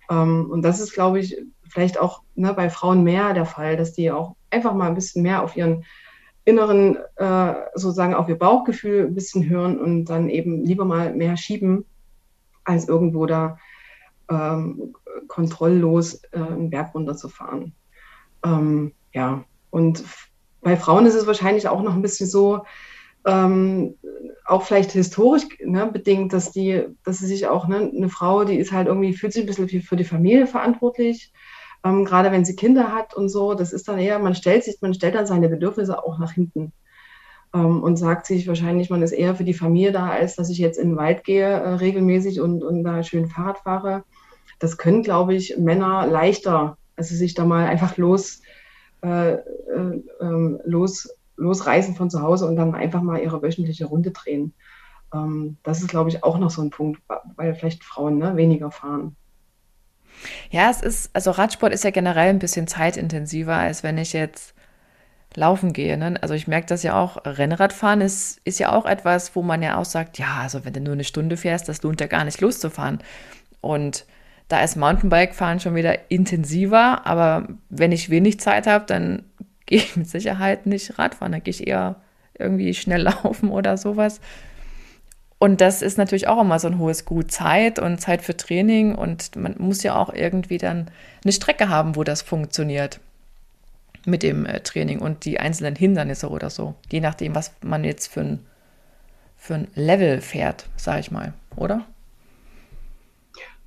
Ähm, 0.09 0.49
und 0.49 0.61
das 0.63 0.79
ist, 0.79 0.93
glaube 0.93 1.19
ich, 1.19 1.37
vielleicht 1.69 1.99
auch 1.99 2.23
ne, 2.35 2.53
bei 2.53 2.69
Frauen 2.69 3.03
mehr 3.03 3.33
der 3.33 3.45
Fall, 3.45 3.77
dass 3.77 3.93
die 3.93 4.11
auch 4.11 4.35
einfach 4.49 4.73
mal 4.73 4.87
ein 4.87 4.95
bisschen 4.95 5.23
mehr 5.23 5.43
auf 5.43 5.55
ihren 5.55 5.85
inneren, 6.45 6.97
äh, 7.17 7.53
sozusagen 7.75 8.15
auf 8.15 8.27
ihr 8.27 8.37
Bauchgefühl 8.37 9.05
ein 9.05 9.15
bisschen 9.15 9.47
hören 9.47 9.79
und 9.79 10.05
dann 10.05 10.29
eben 10.29 10.63
lieber 10.65 10.85
mal 10.85 11.13
mehr 11.13 11.37
schieben, 11.37 11.85
als 12.63 12.87
irgendwo 12.87 13.25
da 13.25 13.57
ähm, 14.29 14.95
kontrolllos 15.27 16.23
äh, 16.31 16.37
einen 16.39 16.69
Berg 16.69 16.93
runterzufahren. 16.95 17.73
Ähm, 18.43 18.93
ja, 19.13 19.43
und 19.69 20.03
bei 20.61 20.75
Frauen 20.75 21.05
ist 21.05 21.15
es 21.15 21.27
wahrscheinlich 21.27 21.67
auch 21.67 21.81
noch 21.81 21.93
ein 21.93 22.01
bisschen 22.01 22.27
so, 22.27 22.63
ähm, 23.25 23.95
auch 24.45 24.63
vielleicht 24.63 24.91
historisch 24.91 25.43
ne, 25.63 25.85
bedingt, 25.87 26.33
dass 26.33 26.51
die, 26.51 26.85
dass 27.03 27.19
sie 27.19 27.27
sich 27.27 27.47
auch, 27.47 27.67
ne, 27.67 27.91
eine 27.95 28.09
Frau, 28.09 28.43
die 28.43 28.55
ist 28.57 28.71
halt 28.71 28.87
irgendwie, 28.87 29.13
fühlt 29.13 29.33
sich 29.33 29.43
ein 29.43 29.47
bisschen 29.47 29.81
für 29.81 29.95
die 29.95 30.03
Familie 30.03 30.47
verantwortlich, 30.47 31.31
ähm, 31.83 32.05
gerade 32.05 32.31
wenn 32.31 32.45
sie 32.45 32.55
Kinder 32.55 32.93
hat 32.93 33.13
und 33.13 33.29
so, 33.29 33.53
das 33.53 33.73
ist 33.73 33.87
dann 33.87 33.99
eher, 33.99 34.19
man 34.19 34.35
stellt 34.35 34.63
sich, 34.63 34.77
man 34.81 34.93
stellt 34.93 35.15
dann 35.15 35.27
seine 35.27 35.49
Bedürfnisse 35.49 36.03
auch 36.03 36.19
nach 36.19 36.31
hinten 36.31 36.73
ähm, 37.53 37.83
und 37.83 37.97
sagt 37.97 38.25
sich 38.25 38.47
wahrscheinlich, 38.47 38.89
man 38.89 39.01
ist 39.01 39.11
eher 39.11 39.35
für 39.35 39.43
die 39.43 39.53
Familie 39.53 39.91
da, 39.91 40.09
als 40.09 40.35
dass 40.35 40.49
ich 40.49 40.57
jetzt 40.57 40.77
in 40.77 40.89
den 40.89 40.97
Wald 40.97 41.23
gehe 41.23 41.47
äh, 41.47 41.69
regelmäßig 41.75 42.41
und, 42.41 42.63
und 42.63 42.83
da 42.83 43.03
schön 43.03 43.27
Fahrrad 43.27 43.59
fahre. 43.59 44.03
Das 44.59 44.77
können, 44.77 45.03
glaube 45.03 45.35
ich, 45.35 45.57
Männer 45.57 46.05
leichter, 46.07 46.77
also 46.95 47.15
sich 47.15 47.33
da 47.33 47.45
mal 47.45 47.65
einfach 47.65 47.97
los, 47.97 48.41
äh, 49.01 49.33
äh, 49.33 50.03
ähm, 50.19 50.59
los 50.65 51.09
losreißen 51.39 51.95
von 51.95 52.09
zu 52.09 52.21
Hause 52.21 52.45
und 52.45 52.57
dann 52.57 52.75
einfach 52.75 53.01
mal 53.01 53.19
ihre 53.19 53.41
wöchentliche 53.41 53.85
Runde 53.85 54.11
drehen. 54.11 54.53
Ähm, 55.13 55.57
das 55.63 55.79
ist, 55.79 55.87
glaube 55.87 56.09
ich, 56.09 56.23
auch 56.23 56.37
noch 56.37 56.49
so 56.49 56.61
ein 56.61 56.69
Punkt, 56.69 57.01
weil 57.35 57.55
vielleicht 57.55 57.83
Frauen 57.83 58.17
ne, 58.17 58.35
weniger 58.35 58.71
fahren. 58.71 59.15
Ja, 60.51 60.69
es 60.69 60.81
ist, 60.81 61.09
also 61.13 61.31
Radsport 61.31 61.73
ist 61.73 61.83
ja 61.83 61.91
generell 61.91 62.29
ein 62.29 62.39
bisschen 62.39 62.67
zeitintensiver, 62.67 63.55
als 63.55 63.83
wenn 63.83 63.97
ich 63.97 64.13
jetzt 64.13 64.53
laufen 65.35 65.73
gehe. 65.73 65.97
Ne? 65.97 66.15
Also 66.21 66.33
ich 66.33 66.47
merke 66.47 66.67
das 66.67 66.83
ja 66.83 66.99
auch, 66.99 67.17
Rennradfahren 67.25 68.01
ist, 68.01 68.41
ist 68.45 68.59
ja 68.59 68.71
auch 68.71 68.85
etwas, 68.85 69.35
wo 69.35 69.41
man 69.41 69.61
ja 69.61 69.77
auch 69.77 69.85
sagt, 69.85 70.17
ja, 70.17 70.39
also 70.41 70.65
wenn 70.65 70.73
du 70.73 70.81
nur 70.81 70.93
eine 70.93 71.03
Stunde 71.03 71.37
fährst, 71.37 71.69
das 71.69 71.81
lohnt 71.83 72.01
ja 72.01 72.07
gar 72.07 72.25
nicht 72.25 72.41
loszufahren. 72.41 72.99
Und 73.61 74.05
da 74.47 74.61
ist 74.61 74.75
Mountainbike-Fahren 74.75 75.59
schon 75.59 75.75
wieder 75.75 76.11
intensiver, 76.11 77.05
aber 77.05 77.47
wenn 77.69 77.91
ich 77.91 78.09
wenig 78.09 78.39
Zeit 78.39 78.67
habe, 78.67 78.85
dann 78.85 79.23
gehe 79.65 79.79
ich 79.79 79.95
mit 79.95 80.09
Sicherheit 80.09 80.65
nicht 80.65 80.97
Radfahren, 80.97 81.31
da 81.31 81.39
gehe 81.39 81.51
ich 81.51 81.67
eher 81.67 81.97
irgendwie 82.37 82.73
schnell 82.73 83.01
laufen 83.23 83.51
oder 83.51 83.77
sowas. 83.77 84.19
Und 85.39 85.61
das 85.61 85.81
ist 85.81 85.97
natürlich 85.97 86.27
auch 86.27 86.41
immer 86.41 86.59
so 86.59 86.67
ein 86.67 86.77
hohes 86.77 87.05
Gut. 87.05 87.31
Zeit 87.31 87.79
und 87.79 87.99
Zeit 87.99 88.21
für 88.21 88.35
Training 88.35 88.93
und 88.93 89.37
man 89.37 89.55
muss 89.57 89.83
ja 89.83 89.95
auch 89.95 90.13
irgendwie 90.13 90.57
dann 90.57 90.91
eine 91.23 91.31
Strecke 91.31 91.69
haben, 91.69 91.95
wo 91.95 92.03
das 92.03 92.21
funktioniert 92.21 92.99
mit 94.05 94.21
dem 94.21 94.45
äh, 94.45 94.59
Training 94.59 94.99
und 94.99 95.23
die 95.23 95.39
einzelnen 95.39 95.75
Hindernisse 95.75 96.29
oder 96.29 96.49
so. 96.49 96.75
Je 96.91 96.99
nachdem, 96.99 97.35
was 97.35 97.53
man 97.61 97.85
jetzt 97.85 98.07
für 98.07 98.21
ein, 98.21 98.45
für 99.37 99.55
ein 99.55 99.67
Level 99.75 100.19
fährt, 100.19 100.67
sage 100.75 100.99
ich 100.99 101.11
mal, 101.11 101.33
oder? 101.55 101.85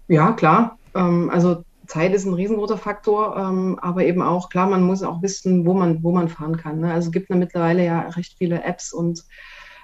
Ja, 0.08 0.32
klar. 0.32 0.78
Ähm, 0.94 1.30
also 1.30 1.64
Zeit 1.86 2.12
ist 2.12 2.26
ein 2.26 2.34
riesengroßer 2.34 2.76
Faktor, 2.76 3.36
ähm, 3.36 3.78
aber 3.80 4.04
eben 4.04 4.20
auch, 4.20 4.50
klar, 4.50 4.68
man 4.68 4.82
muss 4.82 5.02
auch 5.02 5.22
wissen, 5.22 5.64
wo 5.64 5.72
man, 5.72 6.02
wo 6.02 6.12
man 6.12 6.28
fahren 6.28 6.58
kann. 6.58 6.80
Ne? 6.80 6.92
Also 6.92 7.08
es 7.08 7.12
gibt 7.12 7.30
ja 7.30 7.36
mittlerweile 7.36 7.84
ja 7.84 8.00
recht 8.10 8.34
viele 8.36 8.62
Apps 8.62 8.92
und, 8.92 9.24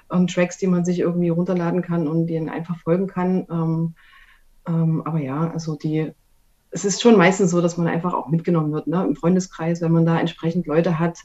und 0.09 0.33
Tracks, 0.33 0.59
die 0.59 0.67
man 0.67 0.85
sich 0.85 1.01
irgendwie 1.01 1.29
runterladen 1.29 1.83
kann 1.83 2.09
und 2.09 2.27
denen 2.27 2.49
einfach 2.49 2.79
folgen 2.79 3.07
kann. 3.07 3.47
Ähm, 3.51 3.95
ähm, 4.67 5.03
aber 5.05 5.21
ja, 5.21 5.51
also 5.51 5.77
die, 5.77 6.13
es 6.71 6.85
ist 6.85 7.03
schon 7.03 7.17
meistens 7.17 7.51
so, 7.51 7.61
dass 7.61 7.77
man 7.77 7.87
einfach 7.87 8.15
auch 8.15 8.29
mitgenommen 8.29 8.73
wird 8.73 8.87
ne? 8.87 9.05
im 9.05 9.17
Freundeskreis, 9.17 9.81
wenn 9.81 9.93
man 9.93 10.07
da 10.07 10.19
entsprechend 10.19 10.67
Leute 10.67 10.99
hat, 10.99 11.19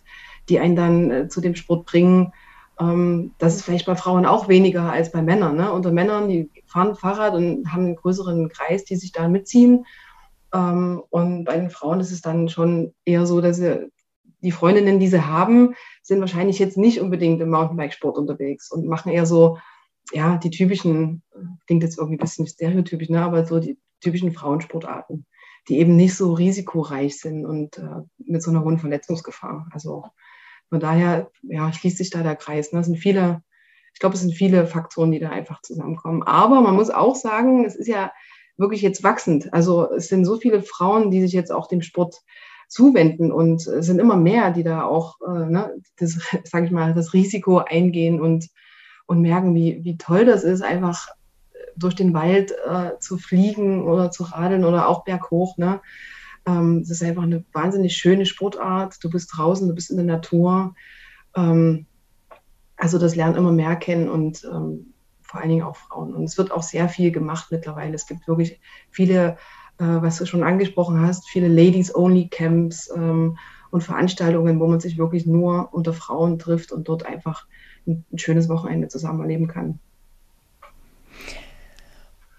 die 0.50 0.60
einen 0.60 0.76
dann 0.76 1.12
äh, 1.12 1.28
zu 1.28 1.42
dem 1.42 1.56
Sport 1.56 1.86
bringen. 1.86 2.34
Ähm, 2.80 3.34
das 3.38 3.56
ist 3.56 3.64
vielleicht 3.64 3.86
bei 3.86 3.96
Frauen 3.96 4.26
auch 4.26 4.48
weniger 4.48 4.92
als 4.92 5.12
bei 5.12 5.22
Männern. 5.22 5.56
Ne? 5.56 5.72
Unter 5.72 5.92
Männern, 5.92 6.30
die 6.30 6.50
fahren 6.66 6.96
Fahrrad 6.96 7.34
und 7.34 7.72
haben 7.72 7.86
einen 7.86 7.96
größeren 7.96 8.50
Kreis, 8.50 8.86
die 8.86 8.96
sich 8.96 9.12
da 9.12 9.28
mitziehen. 9.28 9.86
Ähm, 10.54 11.02
und 11.10 11.46
bei 11.46 11.58
den 11.58 11.70
Frauen 11.70 12.00
ist 12.00 12.12
es 12.12 12.22
dann 12.22 12.50
schon 12.50 12.94
eher 13.06 13.26
so, 13.26 13.42
dass 13.42 13.58
sie, 13.58 13.92
die 14.44 14.52
Freundinnen, 14.52 15.00
die 15.00 15.08
sie 15.08 15.26
haben, 15.26 15.76
sind 16.02 16.20
wahrscheinlich 16.20 16.60
jetzt 16.60 16.78
nicht 16.78 17.00
unbedingt 17.00 17.42
im 17.42 17.50
Mountainbikesport 17.50 18.18
unterwegs 18.18 18.72
und 18.72 18.86
machen 18.88 19.12
eher 19.12 19.26
so, 19.26 19.58
ja, 20.12 20.38
die 20.38 20.50
typischen, 20.50 21.24
klingt 21.66 21.84
jetzt 21.84 21.98
irgendwie 21.98 22.16
ein 22.16 22.20
bisschen 22.20 22.46
stereotypisch, 22.46 23.10
ne, 23.10 23.22
aber 23.22 23.46
so 23.46 23.60
die 23.60 23.80
typischen 24.02 24.34
Frauensportarten. 24.34 25.26
die 25.70 25.80
eben 25.80 25.96
nicht 25.96 26.16
so 26.16 26.34
risikoreich 26.34 27.20
sind 27.20 27.46
und 27.46 27.78
äh, 27.78 28.02
mit 28.18 28.44
so 28.44 28.52
einer 28.52 28.64
hohen 28.64 28.80
Verletzungsgefahr. 28.80 29.68
Also 29.72 30.04
von 30.70 30.80
daher, 30.80 31.32
ja, 31.44 31.72
schließt 31.72 31.98
sich 31.98 32.10
da 32.10 32.22
der 32.22 32.36
Kreis. 32.36 32.72
Ne? 32.72 32.80
Das 32.80 32.88
sind 32.88 32.98
viele, 32.98 33.44
ich 33.94 34.00
glaube, 34.00 34.16
es 34.16 34.22
sind 34.22 34.34
viele 34.34 34.68
Faktoren, 34.68 35.12
die 35.12 35.20
da 35.20 35.30
einfach 35.30 35.62
zusammenkommen. 35.62 36.24
Aber 36.24 36.62
man 36.62 36.76
muss 36.76 36.90
auch 36.90 37.16
sagen, 37.16 37.64
es 37.64 37.76
ist 37.76 37.88
ja 37.88 38.12
wirklich 38.58 38.82
jetzt 38.82 39.04
wachsend. 39.04 39.54
Also 39.54 39.90
es 39.94 40.08
sind 40.10 40.26
so 40.26 40.38
viele 40.38 40.62
Frauen, 40.62 41.12
die 41.12 41.22
sich 41.22 41.32
jetzt 41.32 41.52
auch 41.52 41.68
dem 41.68 41.82
Sport 41.82 42.18
zuwenden 42.74 43.32
und 43.32 43.68
es 43.68 43.86
sind 43.86 44.00
immer 44.00 44.18
mehr, 44.18 44.52
die 44.52 44.64
da 44.64 44.84
auch, 44.84 45.18
äh, 45.22 45.46
ne, 45.46 45.76
das, 45.98 46.20
sage 46.44 46.66
ich 46.66 46.72
mal, 46.72 46.94
das 46.94 47.14
Risiko 47.14 47.60
eingehen 47.60 48.20
und, 48.20 48.50
und 49.06 49.22
merken, 49.22 49.54
wie, 49.54 49.84
wie 49.84 49.98
toll 49.98 50.26
das 50.26 50.44
ist, 50.44 50.64
einfach 50.64 51.08
durch 51.76 51.96
den 51.96 52.14
Wald 52.14 52.52
äh, 52.68 53.00
zu 53.00 53.18
fliegen 53.18 53.88
oder 53.88 54.12
zu 54.12 54.24
radeln 54.24 54.66
oder 54.66 54.88
auch 54.88 55.04
berghoch. 55.04 55.58
Ne? 55.58 55.82
Ähm, 56.46 56.82
das 56.82 56.90
ist 56.90 57.04
einfach 57.04 57.24
eine 57.24 57.44
wahnsinnig 57.54 57.96
schöne 57.96 58.26
Sportart. 58.26 59.04
Du 59.04 59.10
bist 59.10 59.32
draußen, 59.36 59.68
du 59.68 59.74
bist 59.74 59.92
in 59.92 59.98
der 59.98 60.06
Natur. 60.06 60.76
Ähm, 61.36 61.86
also 62.78 62.98
das 62.98 63.16
lernen 63.16 63.36
immer 63.36 63.52
mehr 63.52 63.76
kennen 63.76 64.10
und 64.10 64.44
ähm, 64.46 64.94
vor 65.22 65.40
allen 65.40 65.50
Dingen 65.50 65.64
auch 65.64 65.76
Frauen. 65.76 66.14
Und 66.14 66.24
es 66.26 66.38
wird 66.38 66.52
auch 66.52 66.64
sehr 66.64 66.90
viel 66.90 67.12
gemacht 67.12 67.48
mittlerweile. 67.50 67.96
Es 67.96 68.08
gibt 68.08 68.28
wirklich 68.28 68.60
viele, 68.92 69.38
äh, 69.80 69.86
was 69.86 70.18
du 70.18 70.26
schon 70.26 70.44
angesprochen 70.44 71.02
hast, 71.02 71.28
viele 71.28 71.48
Ladies-Only-Camps 71.48 72.92
ähm, 72.96 73.38
und 73.72 73.84
Veranstaltungen, 73.84 74.60
wo 74.60 74.68
man 74.68 74.80
sich 74.80 74.98
wirklich 74.98 75.26
nur 75.26 75.74
unter 75.74 75.94
Frauen 75.94 76.40
trifft 76.40 76.72
und 76.72 76.88
dort 76.88 77.06
einfach 77.06 77.48
ein, 77.88 78.06
ein 78.12 78.20
schönes 78.20 78.50
Wochenende 78.50 78.88
zusammen 78.88 79.22
erleben 79.22 79.48
kann. 79.48 79.80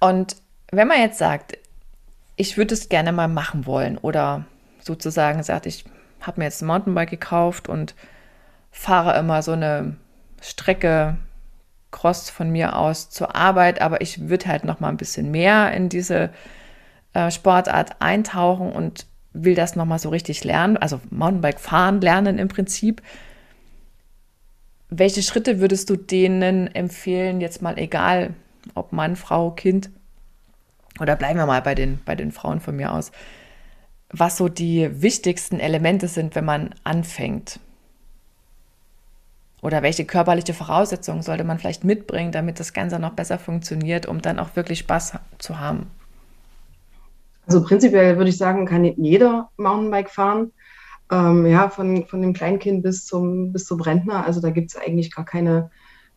Und 0.01 0.37
wenn 0.71 0.89
man 0.89 1.01
jetzt 1.01 1.19
sagt, 1.19 1.59
ich 2.37 2.57
würde 2.57 2.75
es 2.75 2.89
gerne 2.89 3.13
mal 3.13 3.29
machen 3.29 3.67
wollen 3.67 3.99
oder 3.99 4.45
sozusagen 4.81 5.43
sagt, 5.43 5.67
ich 5.67 5.85
habe 6.21 6.41
mir 6.41 6.45
jetzt 6.45 6.63
ein 6.63 6.67
Mountainbike 6.67 7.11
gekauft 7.11 7.69
und 7.69 7.95
fahre 8.71 9.19
immer 9.19 9.43
so 9.43 9.53
eine 9.53 9.97
Strecke 10.41 11.17
Cross 11.91 12.29
von 12.29 12.51
mir 12.51 12.77
aus 12.77 13.09
zur 13.09 13.37
Arbeit, 13.37 13.81
aber 13.81 14.01
ich 14.01 14.29
würde 14.29 14.47
halt 14.47 14.65
noch 14.65 14.81
mal 14.81 14.89
ein 14.89 14.97
bisschen 14.97 15.31
mehr 15.31 15.73
in 15.73 15.89
diese 15.89 16.31
äh, 17.15 17.31
Sportart 17.31 18.01
eintauchen 18.01 18.73
und 18.73 19.07
will 19.33 19.55
das 19.55 19.77
noch 19.77 19.85
mal 19.85 19.99
so 19.99 20.11
richtig 20.11 20.45
lernen, 20.45 20.77
also 20.77 21.01
Mountainbike 21.11 21.61
fahren 21.61 22.01
lernen 22.01 22.39
im 22.39 22.49
Prinzip. 22.49 23.03
Welche 24.91 25.23
Schritte 25.23 25.61
würdest 25.61 25.91
du 25.91 25.97
denen 25.97 26.69
empfehlen, 26.69 27.41
jetzt 27.41 27.63
mal 27.63 27.79
egal, 27.79 28.35
ob 28.75 28.93
Mann, 28.93 29.17
Frau, 29.17 29.51
Kind, 29.51 29.91
oder 31.01 31.17
bleiben 31.17 31.39
wir 31.39 31.47
mal 31.47 31.63
bei 31.63 31.75
den, 31.75 32.01
bei 32.05 32.15
den 32.15 32.31
Frauen 32.31 32.61
von 32.61 32.77
mir 32.77 32.93
aus, 32.93 33.11
was 34.11 34.37
so 34.37 34.49
die 34.49 35.03
wichtigsten 35.03 35.59
Elemente 35.59 36.07
sind, 36.07 36.37
wenn 36.37 36.45
man 36.45 36.75
anfängt. 36.85 37.59
Oder 39.61 39.83
welche 39.83 40.05
körperliche 40.05 40.55
Voraussetzungen 40.55 41.23
sollte 41.23 41.43
man 41.43 41.59
vielleicht 41.59 41.83
mitbringen, 41.85 42.31
damit 42.31 42.61
das 42.61 42.73
Ganze 42.73 43.01
noch 43.01 43.15
besser 43.15 43.39
funktioniert, 43.39 44.07
um 44.07 44.23
dann 44.23 44.39
auch 44.39 44.55
wirklich 44.55 44.81
Spaß 44.81 45.15
zu 45.39 45.59
haben? 45.59 45.91
Also 47.47 47.63
prinzipiell 47.63 48.17
würde 48.17 48.31
ich 48.31 48.39
sagen, 48.39 48.67
kann 48.67 48.85
jeder 48.85 49.51
Mountainbike 49.57 50.11
fahren. 50.11 50.53
Ähm, 51.11 51.47
ja, 51.47 51.69
von, 51.69 52.07
von 52.07 52.23
dem 52.23 52.33
Kleinkind 52.33 52.83
bis 52.83 53.05
zum, 53.05 53.53
bis 53.53 53.67
zum 53.67 53.81
Rentner. 53.81 54.25
Also 54.25 54.41
da 54.41 54.51
gibt 54.51 54.71
es 54.71 54.77
eigentlich 54.77 55.15
gar 55.15 55.25
keine, 55.25 55.71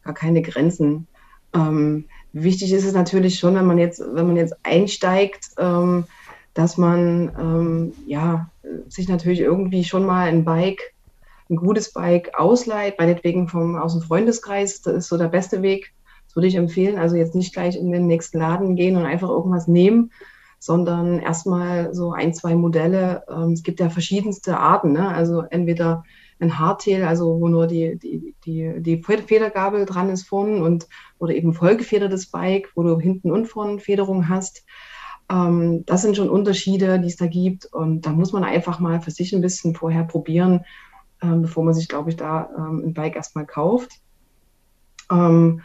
gar 0.03 0.13
keine 0.13 0.41
Grenzen. 0.41 1.07
Ähm, 1.53 2.05
wichtig 2.31 2.71
ist 2.71 2.85
es 2.85 2.93
natürlich 2.93 3.39
schon, 3.39 3.55
wenn 3.55 3.65
man 3.65 3.77
jetzt, 3.77 3.99
wenn 3.99 4.27
man 4.27 4.37
jetzt 4.37 4.55
einsteigt, 4.63 5.49
ähm, 5.57 6.05
dass 6.53 6.77
man 6.77 7.31
ähm, 7.39 7.93
ja, 8.07 8.49
sich 8.87 9.07
natürlich 9.07 9.41
irgendwie 9.41 9.83
schon 9.83 10.05
mal 10.05 10.27
ein 10.27 10.45
Bike, 10.45 10.93
ein 11.49 11.55
gutes 11.55 11.93
Bike 11.93 12.31
ausleiht, 12.37 12.97
meinetwegen 12.97 13.47
vom, 13.47 13.75
aus 13.75 13.93
dem 13.93 14.01
Freundeskreis. 14.01 14.81
Das 14.81 14.95
ist 14.95 15.07
so 15.07 15.17
der 15.17 15.27
beste 15.27 15.61
Weg. 15.61 15.93
Das 16.25 16.35
würde 16.35 16.47
ich 16.47 16.55
empfehlen. 16.55 16.97
Also 16.97 17.15
jetzt 17.15 17.35
nicht 17.35 17.53
gleich 17.53 17.75
in 17.75 17.91
den 17.91 18.07
nächsten 18.07 18.39
Laden 18.39 18.75
gehen 18.75 18.95
und 18.95 19.05
einfach 19.05 19.29
irgendwas 19.29 19.67
nehmen, 19.67 20.11
sondern 20.59 21.19
erstmal 21.19 21.93
so 21.93 22.11
ein, 22.11 22.33
zwei 22.33 22.55
Modelle. 22.55 23.23
Ähm, 23.29 23.51
es 23.51 23.63
gibt 23.63 23.79
ja 23.79 23.89
verschiedenste 23.89 24.57
Arten. 24.57 24.91
Ne? 24.91 25.07
Also 25.07 25.41
entweder 25.41 26.03
ein 26.39 26.59
Hardtail, 26.59 27.03
also 27.03 27.39
wo 27.39 27.47
nur 27.47 27.67
die, 27.67 27.97
die, 27.97 28.35
die, 28.45 28.81
die 28.81 29.01
Federgabel 29.01 29.85
dran 29.85 30.09
ist 30.09 30.27
vorne 30.27 30.63
und 30.63 30.87
oder 31.17 31.33
eben 31.33 31.53
vollgefedertes 31.53 32.27
Bike, 32.27 32.69
wo 32.75 32.83
du 32.83 32.99
hinten 32.99 33.31
und 33.31 33.47
vorne 33.47 33.79
Federung 33.79 34.29
hast. 34.29 34.63
Ähm, 35.29 35.83
das 35.85 36.01
sind 36.01 36.15
schon 36.15 36.29
Unterschiede, 36.29 36.99
die 36.99 37.07
es 37.07 37.17
da 37.17 37.27
gibt. 37.27 37.65
Und 37.65 38.05
da 38.05 38.11
muss 38.11 38.33
man 38.33 38.43
einfach 38.43 38.79
mal 38.79 39.01
für 39.01 39.11
sich 39.11 39.33
ein 39.33 39.41
bisschen 39.41 39.75
vorher 39.75 40.03
probieren, 40.03 40.61
ähm, 41.21 41.41
bevor 41.41 41.63
man 41.63 41.73
sich, 41.73 41.87
glaube 41.87 42.09
ich, 42.09 42.15
da 42.15 42.49
ähm, 42.55 42.83
ein 42.85 42.93
Bike 42.93 43.15
erstmal 43.15 43.45
kauft. 43.45 43.91
Ähm, 45.11 45.61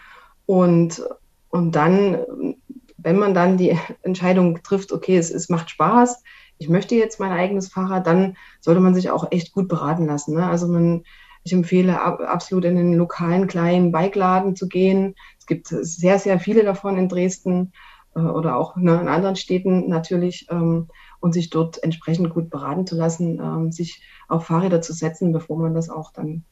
und, 0.47 1.03
und 1.51 1.73
dann, 1.73 2.57
wenn 3.03 3.19
man 3.19 3.35
dann 3.35 3.57
die 3.57 3.79
Entscheidung 4.03 4.63
trifft, 4.63 4.93
okay, 4.93 5.17
es, 5.17 5.31
es 5.31 5.49
macht 5.49 5.71
Spaß, 5.71 6.23
ich 6.59 6.69
möchte 6.69 6.95
jetzt 6.95 7.19
mein 7.19 7.33
eigenes 7.33 7.69
Fahrrad, 7.69 8.07
dann 8.07 8.37
sollte 8.61 8.81
man 8.81 8.95
sich 8.95 9.11
auch 9.11 9.31
echt 9.33 9.53
gut 9.53 9.69
beraten 9.69 10.07
lassen. 10.07 10.35
Ne? 10.35 10.47
Also 10.47 10.69
man, 10.69 11.05
ich 11.43 11.53
empfehle 11.53 12.01
ab, 12.01 12.21
absolut 12.21 12.65
in 12.65 12.77
den 12.77 12.95
lokalen 12.95 13.49
kleinen 13.49 13.91
Bikeladen 13.91 14.55
zu 14.55 14.69
gehen. 14.69 15.17
Es 15.39 15.47
gibt 15.47 15.67
sehr, 15.69 16.19
sehr 16.19 16.39
viele 16.39 16.63
davon 16.63 16.97
in 16.99 17.09
Dresden 17.09 17.73
äh, 18.15 18.21
oder 18.21 18.57
auch 18.57 18.77
ne, 18.77 19.01
in 19.01 19.09
anderen 19.09 19.37
Städten 19.37 19.89
natürlich 19.89 20.47
ähm, 20.51 20.89
und 21.21 21.33
sich 21.33 21.51
dort 21.51 21.83
entsprechend 21.83 22.31
gut 22.31 22.51
beraten 22.51 22.87
zu 22.87 22.97
lassen, 22.97 23.41
ähm, 23.41 23.73
sich 23.73 24.03
auf 24.29 24.47
Fahrräder 24.47 24.83
zu 24.83 24.93
setzen, 24.93 25.33
bevor 25.33 25.59
man 25.59 25.75
das 25.75 25.91
auch 25.91 26.13
dann 26.13 26.45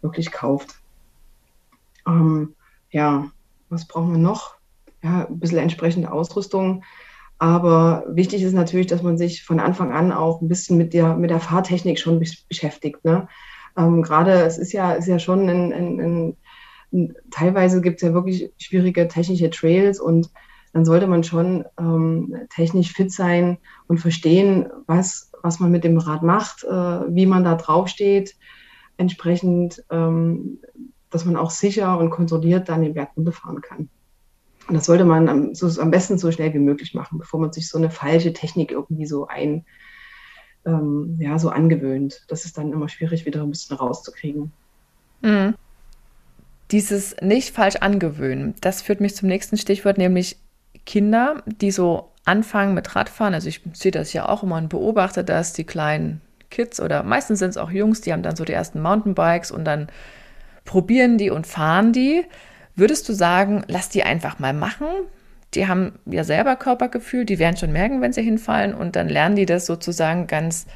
wirklich 0.00 0.32
kauft. 0.32 0.80
Ähm, 2.06 2.54
ja, 2.90 3.30
was 3.68 3.86
brauchen 3.86 4.12
wir 4.12 4.18
noch? 4.18 4.57
Ja, 5.02 5.26
ein 5.26 5.38
bisschen 5.38 5.58
entsprechende 5.58 6.10
Ausrüstung. 6.10 6.82
Aber 7.38 8.04
wichtig 8.08 8.42
ist 8.42 8.52
natürlich, 8.52 8.88
dass 8.88 9.02
man 9.02 9.16
sich 9.16 9.44
von 9.44 9.60
Anfang 9.60 9.92
an 9.92 10.10
auch 10.10 10.40
ein 10.40 10.48
bisschen 10.48 10.76
mit 10.76 10.92
der, 10.92 11.16
mit 11.16 11.30
der 11.30 11.40
Fahrtechnik 11.40 12.00
schon 12.00 12.18
beschäftigt. 12.18 13.04
Ne? 13.04 13.28
Ähm, 13.76 14.02
Gerade 14.02 14.32
es 14.32 14.58
ist 14.58 14.72
ja, 14.72 14.92
ist 14.92 15.06
ja 15.06 15.20
schon 15.20 15.48
ein, 15.48 15.72
ein, 15.72 16.36
ein, 16.90 17.14
teilweise 17.30 17.80
gibt 17.80 17.96
es 17.96 18.08
ja 18.08 18.12
wirklich 18.12 18.52
schwierige 18.58 19.06
technische 19.06 19.50
Trails 19.50 20.00
und 20.00 20.30
dann 20.72 20.84
sollte 20.84 21.06
man 21.06 21.24
schon 21.24 21.64
ähm, 21.78 22.36
technisch 22.50 22.92
fit 22.92 23.12
sein 23.12 23.58
und 23.86 23.98
verstehen, 23.98 24.68
was, 24.86 25.30
was 25.42 25.60
man 25.60 25.70
mit 25.70 25.84
dem 25.84 25.98
Rad 25.98 26.22
macht, 26.22 26.64
äh, 26.64 26.68
wie 26.70 27.26
man 27.26 27.44
da 27.44 27.54
drauf 27.54 27.88
steht, 27.88 28.36
entsprechend, 28.96 29.84
ähm, 29.90 30.58
dass 31.10 31.24
man 31.24 31.36
auch 31.36 31.50
sicher 31.50 31.98
und 31.98 32.10
kontrolliert 32.10 32.68
dann 32.68 32.82
den 32.82 32.94
Berg 32.94 33.10
runterfahren 33.16 33.60
kann. 33.60 33.88
Und 34.68 34.74
das 34.74 34.84
sollte 34.84 35.04
man 35.04 35.28
am, 35.28 35.54
so, 35.54 35.80
am 35.80 35.90
besten 35.90 36.18
so 36.18 36.30
schnell 36.30 36.52
wie 36.52 36.58
möglich 36.58 36.94
machen, 36.94 37.18
bevor 37.18 37.40
man 37.40 37.52
sich 37.52 37.68
so 37.68 37.78
eine 37.78 37.90
falsche 37.90 38.32
Technik 38.32 38.70
irgendwie 38.70 39.06
so 39.06 39.26
ein, 39.26 39.64
ähm, 40.66 41.16
ja, 41.18 41.38
so 41.38 41.48
angewöhnt. 41.48 42.24
Das 42.28 42.44
ist 42.44 42.58
dann 42.58 42.72
immer 42.72 42.88
schwierig, 42.88 43.24
wieder 43.24 43.42
ein 43.42 43.50
bisschen 43.50 43.76
rauszukriegen. 43.76 44.52
Mhm. 45.22 45.54
Dieses 46.70 47.16
nicht 47.22 47.54
falsch 47.54 47.76
angewöhnen, 47.76 48.54
das 48.60 48.82
führt 48.82 49.00
mich 49.00 49.16
zum 49.16 49.28
nächsten 49.28 49.56
Stichwort, 49.56 49.96
nämlich 49.96 50.36
Kinder, 50.84 51.42
die 51.46 51.70
so 51.70 52.12
anfangen 52.26 52.74
mit 52.74 52.94
Radfahren. 52.94 53.32
Also 53.32 53.48
ich 53.48 53.62
sehe 53.72 53.90
das 53.90 54.12
ja 54.12 54.28
auch 54.28 54.42
immer 54.42 54.56
und 54.56 54.68
beobachte 54.68 55.24
das, 55.24 55.54
die 55.54 55.64
kleinen 55.64 56.20
Kids 56.50 56.80
oder 56.80 57.02
meistens 57.02 57.38
sind 57.38 57.50
es 57.50 57.56
auch 57.56 57.70
Jungs, 57.70 58.02
die 58.02 58.12
haben 58.12 58.22
dann 58.22 58.36
so 58.36 58.44
die 58.44 58.52
ersten 58.52 58.80
Mountainbikes 58.82 59.50
und 59.50 59.64
dann 59.64 59.88
probieren 60.64 61.16
die 61.16 61.30
und 61.30 61.46
fahren 61.46 61.92
die. 61.92 62.24
Würdest 62.78 63.08
du 63.08 63.12
sagen, 63.12 63.64
lass 63.66 63.88
die 63.88 64.04
einfach 64.04 64.38
mal 64.38 64.52
machen? 64.52 64.86
Die 65.54 65.66
haben 65.66 65.98
ja 66.06 66.22
selber 66.22 66.54
Körpergefühl, 66.54 67.24
die 67.24 67.40
werden 67.40 67.56
schon 67.56 67.72
merken, 67.72 68.00
wenn 68.00 68.12
sie 68.12 68.22
hinfallen 68.22 68.72
und 68.72 68.94
dann 68.94 69.08
lernen 69.08 69.34
die 69.34 69.46
das 69.46 69.66
sozusagen 69.66 70.28
ganz 70.28 70.66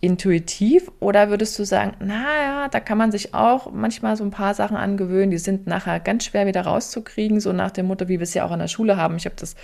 intuitiv 0.00 0.92
oder 1.00 1.28
würdest 1.28 1.58
du 1.58 1.64
sagen, 1.64 1.94
naja, 1.98 2.68
da 2.70 2.78
kann 2.78 2.98
man 2.98 3.10
sich 3.10 3.34
auch 3.34 3.72
manchmal 3.72 4.16
so 4.16 4.22
ein 4.22 4.30
paar 4.30 4.54
Sachen 4.54 4.76
angewöhnen, 4.76 5.32
die 5.32 5.38
sind 5.38 5.66
nachher 5.66 5.98
ganz 5.98 6.26
schwer 6.26 6.46
wieder 6.46 6.62
rauszukriegen, 6.62 7.40
so 7.40 7.52
nach 7.52 7.72
dem 7.72 7.86
Motto, 7.86 8.06
wie 8.06 8.20
wir 8.20 8.22
es 8.22 8.34
ja 8.34 8.44
auch 8.44 8.52
in 8.52 8.60
der 8.60 8.68
Schule 8.68 8.96
haben. 8.96 9.16
Ich 9.16 9.24
habe 9.24 9.34
das 9.36 9.56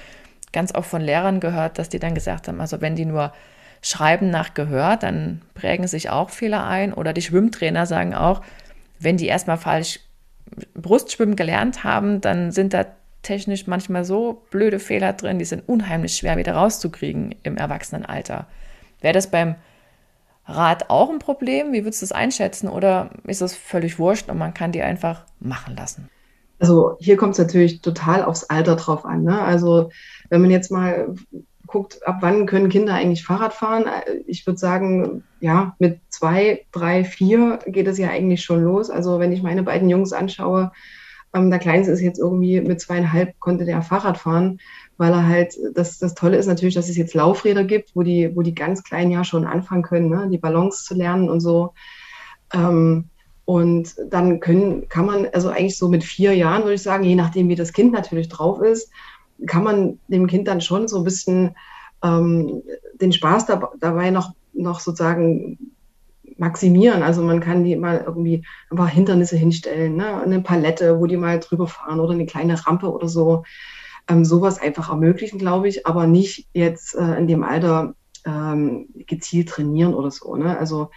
ganz 0.52 0.74
oft 0.74 0.90
von 0.90 1.02
Lehrern 1.02 1.38
gehört, 1.38 1.78
dass 1.78 1.88
die 1.88 2.00
dann 2.00 2.16
gesagt 2.16 2.48
haben, 2.48 2.60
also 2.60 2.80
wenn 2.80 2.96
die 2.96 3.04
nur 3.04 3.32
schreiben 3.80 4.28
nach 4.30 4.54
Gehör, 4.54 4.96
dann 4.96 5.40
prägen 5.54 5.86
sich 5.86 6.10
auch 6.10 6.30
Fehler 6.30 6.66
ein 6.66 6.92
oder 6.92 7.12
die 7.12 7.22
Schwimmtrainer 7.22 7.86
sagen 7.86 8.12
auch, 8.12 8.42
wenn 8.98 9.18
die 9.18 9.26
erstmal 9.26 9.58
falsch 9.58 10.00
Brustschwimmen 10.74 11.36
gelernt 11.36 11.84
haben, 11.84 12.20
dann 12.20 12.52
sind 12.52 12.72
da 12.72 12.86
technisch 13.22 13.66
manchmal 13.66 14.04
so 14.04 14.42
blöde 14.50 14.78
Fehler 14.78 15.12
drin, 15.12 15.38
die 15.38 15.44
sind 15.44 15.68
unheimlich 15.68 16.16
schwer 16.16 16.36
wieder 16.36 16.54
rauszukriegen 16.54 17.34
im 17.42 17.56
Erwachsenenalter. 17.56 18.46
Wäre 19.00 19.14
das 19.14 19.30
beim 19.30 19.56
Rad 20.46 20.90
auch 20.90 21.10
ein 21.10 21.18
Problem? 21.18 21.72
Wie 21.72 21.84
würdest 21.84 22.02
du 22.02 22.04
das 22.04 22.12
einschätzen? 22.12 22.68
Oder 22.68 23.10
ist 23.24 23.40
das 23.40 23.54
völlig 23.56 23.98
wurscht 23.98 24.28
und 24.30 24.38
man 24.38 24.54
kann 24.54 24.72
die 24.72 24.82
einfach 24.82 25.24
machen 25.40 25.74
lassen? 25.76 26.08
Also 26.58 26.96
hier 27.00 27.16
kommt 27.16 27.32
es 27.32 27.38
natürlich 27.38 27.82
total 27.82 28.24
aufs 28.24 28.44
Alter 28.44 28.76
drauf 28.76 29.04
an. 29.04 29.24
Ne? 29.24 29.40
Also 29.40 29.90
wenn 30.30 30.40
man 30.40 30.50
jetzt 30.50 30.70
mal 30.70 31.14
guckt, 31.66 32.06
ab 32.06 32.18
wann 32.20 32.46
können 32.46 32.68
Kinder 32.68 32.94
eigentlich 32.94 33.24
Fahrrad 33.24 33.52
fahren. 33.52 33.84
Ich 34.26 34.46
würde 34.46 34.58
sagen, 34.58 35.24
ja, 35.40 35.74
mit 35.78 36.00
zwei, 36.08 36.64
drei, 36.72 37.04
vier 37.04 37.58
geht 37.66 37.86
es 37.86 37.98
ja 37.98 38.10
eigentlich 38.10 38.42
schon 38.42 38.62
los. 38.62 38.90
Also 38.90 39.18
wenn 39.18 39.32
ich 39.32 39.42
meine 39.42 39.62
beiden 39.62 39.88
Jungs 39.88 40.12
anschaue, 40.12 40.72
ähm, 41.34 41.50
der 41.50 41.58
Kleinste 41.58 41.92
ist 41.92 42.00
jetzt 42.00 42.18
irgendwie 42.18 42.60
mit 42.60 42.80
zweieinhalb, 42.80 43.38
konnte 43.40 43.64
der 43.64 43.82
Fahrrad 43.82 44.18
fahren, 44.18 44.58
weil 44.96 45.12
er 45.12 45.26
halt, 45.26 45.54
das, 45.74 45.98
das 45.98 46.14
Tolle 46.14 46.36
ist 46.36 46.46
natürlich, 46.46 46.74
dass 46.74 46.88
es 46.88 46.96
jetzt 46.96 47.14
Laufräder 47.14 47.64
gibt, 47.64 47.94
wo 47.94 48.02
die, 48.02 48.34
wo 48.34 48.42
die 48.42 48.54
ganz 48.54 48.82
Kleinen 48.82 49.10
ja 49.10 49.24
schon 49.24 49.44
anfangen 49.44 49.82
können, 49.82 50.08
ne? 50.08 50.28
die 50.30 50.38
Balance 50.38 50.84
zu 50.84 50.94
lernen 50.94 51.28
und 51.28 51.40
so. 51.40 51.74
Ähm, 52.52 53.10
und 53.44 53.94
dann 54.10 54.40
können, 54.40 54.88
kann 54.88 55.06
man, 55.06 55.28
also 55.32 55.50
eigentlich 55.50 55.78
so 55.78 55.88
mit 55.88 56.02
vier 56.02 56.34
Jahren, 56.34 56.62
würde 56.62 56.74
ich 56.74 56.82
sagen, 56.82 57.04
je 57.04 57.14
nachdem, 57.14 57.48
wie 57.48 57.54
das 57.54 57.72
Kind 57.72 57.92
natürlich 57.92 58.28
drauf 58.28 58.60
ist, 58.60 58.90
kann 59.46 59.64
man 59.64 59.98
dem 60.08 60.26
Kind 60.26 60.48
dann 60.48 60.60
schon 60.60 60.88
so 60.88 60.98
ein 60.98 61.04
bisschen 61.04 61.54
ähm, 62.02 62.62
den 63.00 63.12
Spaß 63.12 63.46
da, 63.46 63.70
dabei 63.78 64.10
noch, 64.10 64.32
noch 64.52 64.80
sozusagen 64.80 65.58
maximieren. 66.38 67.02
Also 67.02 67.22
man 67.22 67.40
kann 67.40 67.64
die 67.64 67.76
mal 67.76 68.02
irgendwie 68.06 68.44
ein 68.70 68.76
paar 68.76 68.88
Hindernisse 68.88 69.36
hinstellen, 69.36 69.96
ne? 69.96 70.20
eine 70.20 70.40
Palette, 70.40 71.00
wo 71.00 71.06
die 71.06 71.16
mal 71.16 71.40
drüber 71.40 71.66
fahren 71.66 72.00
oder 72.00 72.12
eine 72.12 72.26
kleine 72.26 72.66
Rampe 72.66 72.90
oder 72.90 73.08
so. 73.08 73.44
Ähm, 74.08 74.24
sowas 74.24 74.60
einfach 74.60 74.90
ermöglichen, 74.90 75.38
glaube 75.38 75.68
ich, 75.68 75.86
aber 75.86 76.06
nicht 76.06 76.46
jetzt 76.52 76.94
äh, 76.94 77.16
in 77.16 77.26
dem 77.26 77.42
Alter 77.42 77.94
ähm, 78.24 78.88
gezielt 79.06 79.48
trainieren 79.48 79.94
oder 79.94 80.10
so. 80.10 80.36
Ne? 80.36 80.56
Also 80.56 80.90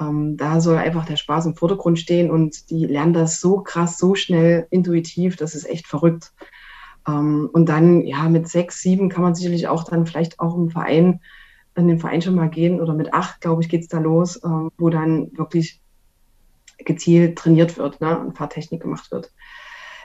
ähm, 0.00 0.36
da 0.36 0.60
soll 0.60 0.76
einfach 0.76 1.04
der 1.04 1.16
Spaß 1.16 1.46
im 1.46 1.54
Vordergrund 1.54 1.98
stehen 1.98 2.30
und 2.30 2.70
die 2.70 2.86
lernen 2.86 3.12
das 3.12 3.40
so 3.40 3.60
krass, 3.60 3.98
so 3.98 4.14
schnell, 4.14 4.66
intuitiv, 4.70 5.36
das 5.36 5.54
ist 5.54 5.68
echt 5.68 5.86
verrückt. 5.86 6.32
Ähm, 7.06 7.48
und 7.52 7.68
dann, 7.68 8.02
ja, 8.02 8.28
mit 8.28 8.48
sechs, 8.48 8.80
sieben 8.80 9.08
kann 9.08 9.22
man 9.22 9.34
sicherlich 9.34 9.68
auch 9.68 9.84
dann 9.84 10.06
vielleicht 10.06 10.40
auch 10.40 10.56
im 10.56 10.70
Verein, 10.70 11.20
in 11.76 11.88
den 11.88 11.98
Verein 11.98 12.22
schon 12.22 12.34
mal 12.34 12.50
gehen 12.50 12.80
oder 12.80 12.94
mit 12.94 13.14
acht, 13.14 13.40
glaube 13.40 13.62
ich, 13.62 13.68
geht 13.68 13.82
es 13.82 13.88
da 13.88 13.98
los, 13.98 14.36
äh, 14.36 14.48
wo 14.76 14.90
dann 14.90 15.36
wirklich 15.36 15.80
gezielt 16.78 17.38
trainiert 17.38 17.76
wird 17.78 18.00
ne, 18.00 18.18
und 18.18 18.36
Fahrtechnik 18.36 18.82
gemacht 18.82 19.10
wird. 19.10 19.32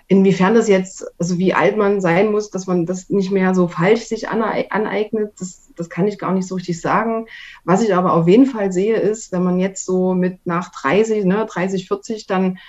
Inwiefern 0.08 0.54
das 0.54 0.68
jetzt, 0.68 1.06
also 1.18 1.40
wie 1.40 1.56
alt 1.56 1.78
man 1.78 2.00
sein 2.00 2.32
muss, 2.32 2.52
dass 2.52 2.68
man 2.68 2.86
das 2.86 3.10
nicht 3.10 3.32
mehr 3.32 3.56
so 3.56 3.68
falsch 3.68 4.02
sich 4.02 4.30
aneignet, 4.30 5.34
das, 5.40 5.72
das 5.76 5.90
kann 5.90 6.08
ich 6.08 6.20
gar 6.20 6.32
nicht 6.32 6.48
so 6.48 6.56
richtig 6.56 6.80
sagen. 6.80 7.26
Was 7.64 7.82
ich 7.82 7.96
aber 7.96 8.14
auf 8.14 8.28
jeden 8.28 8.46
Fall 8.46 8.72
sehe, 8.72 8.98
ist, 8.98 9.32
wenn 9.32 9.44
man 9.44 9.60
jetzt 9.60 9.84
so 9.84 10.14
mit 10.14 10.46
nach 10.46 10.72
30, 10.72 11.26
ne, 11.26 11.48
30, 11.50 11.88
40 11.88 12.28
dann 12.28 12.60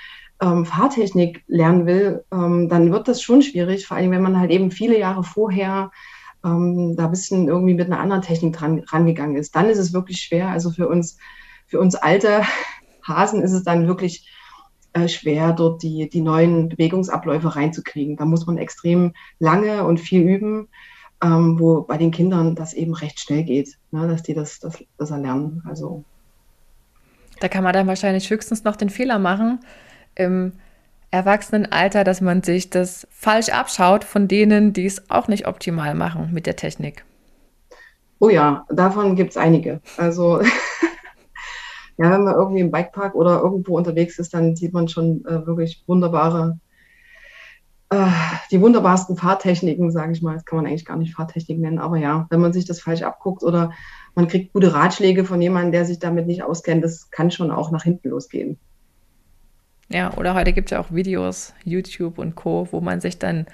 ähm, 0.41 0.67
Fahrtechnik 0.67 1.45
lernen 1.47 1.87
will, 1.87 2.25
ähm, 2.33 2.69
dann 2.69 2.93
wird 2.93 3.09
das 3.09 3.23
schon 3.23 3.43
schwierig, 3.43 3.87
vor 3.87 3.97
allem 3.97 4.11
wenn 4.11 4.23
man 4.23 4.39
halt 4.39 4.51
eben 4.51 4.71
viele 4.71 4.99
Jahre 4.99 5.25
vorher 5.25 5.91
ähm, 6.45 6.95
da 6.97 7.07
ein 7.07 7.11
bisschen 7.11 7.49
irgendwie 7.49 7.75
mit 7.75 7.87
einer 7.87 8.01
anderen 8.01 8.23
Technik 8.23 8.57
dran 8.57 8.81
rangegangen 8.87 9.37
ist. 9.37 9.57
Dann 9.57 9.67
ist 9.67 9.79
es 9.79 9.93
wirklich 9.93 10.21
schwer. 10.21 10.49
Also 10.49 10.71
für 10.71 10.89
uns, 10.89 11.19
für 11.67 11.81
uns 11.81 11.95
alte 11.95 12.43
Hasen 13.03 13.43
ist 13.43 13.53
es 13.53 13.63
dann 13.63 13.87
wirklich 13.87 14.29
äh, 14.93 15.09
schwer, 15.09 15.53
dort 15.53 15.83
die, 15.83 16.09
die 16.09 16.21
neuen 16.21 16.69
Bewegungsabläufe 16.69 17.55
reinzukriegen. 17.55 18.17
Da 18.17 18.25
muss 18.25 18.47
man 18.47 18.59
extrem 18.59 19.13
lange 19.39 19.85
und 19.85 20.01
viel 20.01 20.23
üben, 20.23 20.69
ähm, 21.23 21.59
wo 21.59 21.83
bei 21.83 21.97
den 21.97 22.11
Kindern 22.11 22.55
das 22.55 22.75
eben 22.75 22.95
recht 22.95 23.21
schnell 23.21 23.45
geht, 23.45 23.79
ne, 23.91 24.07
dass 24.07 24.23
die 24.23 24.35
das, 24.35 24.61
das, 24.61 24.85
das 24.99 25.11
erlernen. 25.11 25.63
Also 25.67 26.05
da 27.41 27.49
kann 27.49 27.65
man 27.65 27.73
dann 27.73 27.87
wahrscheinlich 27.87 28.31
höchstens 28.31 28.65
noch 28.65 28.77
den 28.77 28.91
Fehler 28.91 29.19
machen, 29.19 29.61
im 30.17 30.53
Erwachsenenalter, 31.11 32.05
dass 32.05 32.21
man 32.21 32.43
sich 32.43 32.71
das 32.71 33.07
falsch 33.11 33.49
abschaut 33.49 34.05
von 34.05 34.29
denen, 34.29 34.73
die 34.73 34.87
es 34.87 35.11
auch 35.11 35.29
nicht 35.29 35.47
optimal 35.47 35.95
machen 35.95 36.31
mit 36.33 36.47
der 36.47 36.57
Technik. 36.57 37.05
Oh 38.19 38.29
ja, 38.29 38.67
davon 38.71 39.15
gibt 39.15 39.31
es 39.31 39.37
einige. 39.37 39.81
Also 39.97 40.41
ja, 41.99 42.11
wenn 42.11 42.25
man 42.25 42.35
irgendwie 42.35 42.61
im 42.61 42.71
Bikepark 42.71 43.15
oder 43.15 43.41
irgendwo 43.41 43.77
unterwegs 43.77 44.19
ist, 44.19 44.35
dann 44.35 44.57
sieht 44.57 44.73
man 44.73 44.89
schon 44.89 45.25
äh, 45.27 45.47
wirklich 45.47 45.85
wunderbare, 45.87 46.59
äh, 47.91 48.07
die 48.51 48.61
wunderbarsten 48.61 49.17
Fahrtechniken, 49.17 49.91
sage 49.91 50.13
ich 50.13 50.23
mal. 50.23 50.35
Das 50.35 50.45
kann 50.45 50.57
man 50.57 50.67
eigentlich 50.67 50.85
gar 50.85 50.97
nicht 50.97 51.15
Fahrtechnik 51.15 51.59
nennen, 51.59 51.79
aber 51.79 51.99
ja, 51.99 52.27
wenn 52.31 52.41
man 52.41 52.53
sich 52.53 52.65
das 52.65 52.81
falsch 52.81 53.03
abguckt 53.03 53.43
oder 53.43 53.73
man 54.15 54.29
kriegt 54.29 54.53
gute 54.53 54.73
Ratschläge 54.75 55.25
von 55.25 55.41
jemandem, 55.41 55.73
der 55.73 55.85
sich 55.85 55.99
damit 55.99 56.27
nicht 56.27 56.43
auskennt, 56.43 56.83
das 56.83 57.11
kann 57.11 57.31
schon 57.31 57.51
auch 57.51 57.71
nach 57.71 57.85
hinten 57.85 58.09
losgehen. 58.09 58.59
Ja, 59.89 60.13
oder 60.15 60.35
heute 60.35 60.53
gibt 60.53 60.69
es 60.69 60.71
ja 60.73 60.81
auch 60.81 60.91
Videos, 60.91 61.55
YouTube 61.65 62.19
und 62.19 62.35
Co., 62.35 62.69
wo 62.71 62.81
man 62.81 63.01
sich 63.01 63.19
dann 63.19 63.47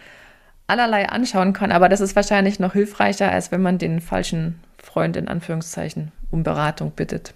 allerlei 0.66 1.08
anschauen 1.08 1.52
kann. 1.52 1.72
Aber 1.72 1.88
das 1.88 2.00
ist 2.00 2.16
wahrscheinlich 2.16 2.58
noch 2.58 2.72
hilfreicher, 2.72 3.30
als 3.30 3.52
wenn 3.52 3.62
man 3.62 3.78
den 3.78 4.00
falschen 4.00 4.60
Freund 4.78 5.16
in 5.16 5.28
Anführungszeichen 5.28 6.12
um 6.30 6.42
Beratung 6.42 6.92
bittet. 6.92 7.34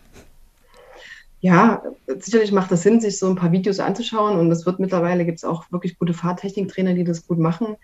Ja, 1.40 1.82
sicherlich 2.18 2.50
macht 2.50 2.72
es 2.72 2.82
Sinn, 2.82 3.00
sich 3.00 3.18
so 3.18 3.28
ein 3.28 3.37
paar 3.37 3.52
Videos 3.52 3.78
anzuschauen. 3.78 4.38
Und 4.38 4.50
es 4.50 4.64
wird 4.64 4.80
mittlerweile, 4.80 5.26
gibt 5.26 5.38
es 5.38 5.44
auch 5.44 5.70
wirklich 5.70 5.98
gute 5.98 6.14
Fahrtechniktrainer, 6.14 6.94
die 6.94 7.04
das 7.04 7.26
gut 7.26 7.38
machen. 7.38 7.76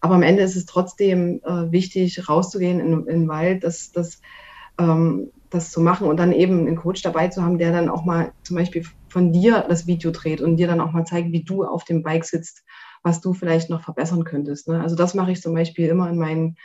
Aber 0.00 0.14
am 0.14 0.22
Ende 0.22 0.42
ist 0.42 0.56
es 0.56 0.64
trotzdem 0.64 1.40
äh, 1.44 1.70
wichtig, 1.70 2.28
rauszugehen 2.28 2.80
in, 2.80 2.92
in 3.00 3.06
den 3.06 3.28
Wald, 3.28 3.62
dass, 3.62 3.92
dass 3.92 4.20
ähm, 4.78 5.30
das 5.54 5.70
zu 5.70 5.80
machen 5.80 6.08
und 6.08 6.18
dann 6.18 6.32
eben 6.32 6.66
einen 6.66 6.76
Coach 6.76 7.02
dabei 7.02 7.28
zu 7.28 7.42
haben, 7.42 7.58
der 7.58 7.72
dann 7.72 7.88
auch 7.88 8.04
mal 8.04 8.32
zum 8.42 8.56
Beispiel 8.56 8.84
von 9.08 9.32
dir 9.32 9.64
das 9.68 9.86
Video 9.86 10.10
dreht 10.10 10.40
und 10.40 10.56
dir 10.56 10.66
dann 10.66 10.80
auch 10.80 10.92
mal 10.92 11.04
zeigt, 11.04 11.32
wie 11.32 11.44
du 11.44 11.64
auf 11.64 11.84
dem 11.84 12.02
Bike 12.02 12.24
sitzt, 12.24 12.64
was 13.02 13.20
du 13.20 13.32
vielleicht 13.32 13.70
noch 13.70 13.82
verbessern 13.82 14.24
könntest. 14.24 14.68
Ne? 14.68 14.80
Also 14.80 14.96
das 14.96 15.14
mache 15.14 15.32
ich 15.32 15.40
zum 15.40 15.54
Beispiel 15.54 15.88
immer 15.88 16.08
in 16.10 16.18
meinen 16.18 16.56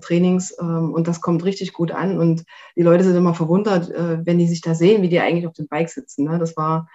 Trainings 0.00 0.56
ähm, 0.60 0.92
und 0.92 1.06
das 1.06 1.20
kommt 1.20 1.44
richtig 1.44 1.72
gut 1.72 1.92
an 1.92 2.18
und 2.18 2.44
die 2.76 2.82
Leute 2.82 3.04
sind 3.04 3.16
immer 3.16 3.34
verwundert, 3.34 3.90
äh, 3.90 4.24
wenn 4.24 4.38
die 4.38 4.48
sich 4.48 4.62
da 4.62 4.74
sehen, 4.74 5.02
wie 5.02 5.08
die 5.08 5.20
eigentlich 5.20 5.46
auf 5.46 5.52
dem 5.52 5.68
Bike 5.68 5.90
sitzen. 5.90 6.24
Ne? 6.24 6.38
Das 6.38 6.56
war, 6.56 6.88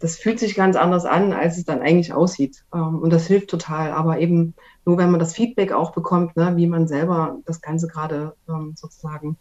das 0.00 0.16
fühlt 0.16 0.40
sich 0.40 0.54
ganz 0.54 0.76
anders 0.76 1.04
an, 1.04 1.32
als 1.32 1.58
es 1.58 1.64
dann 1.64 1.80
eigentlich 1.80 2.12
aussieht 2.12 2.64
ähm, 2.74 2.98
und 2.98 3.12
das 3.12 3.26
hilft 3.26 3.50
total. 3.50 3.92
Aber 3.92 4.18
eben 4.18 4.54
nur, 4.84 4.98
wenn 4.98 5.10
man 5.10 5.20
das 5.20 5.34
Feedback 5.34 5.72
auch 5.72 5.92
bekommt, 5.92 6.36
ne, 6.36 6.56
wie 6.56 6.66
man 6.66 6.88
selber 6.88 7.38
das 7.46 7.60
Ganze 7.60 7.86
gerade 7.86 8.34
ähm, 8.48 8.74
sozusagen 8.76 9.38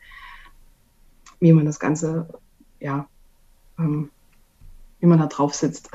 wie 1.39 1.53
man 1.53 1.65
das 1.65 1.79
Ganze, 1.79 2.27
ja, 2.79 3.07
ähm, 3.77 4.09
wie 4.99 5.07
man 5.07 5.19
da 5.19 5.27
drauf 5.27 5.53
sitzt. 5.53 5.89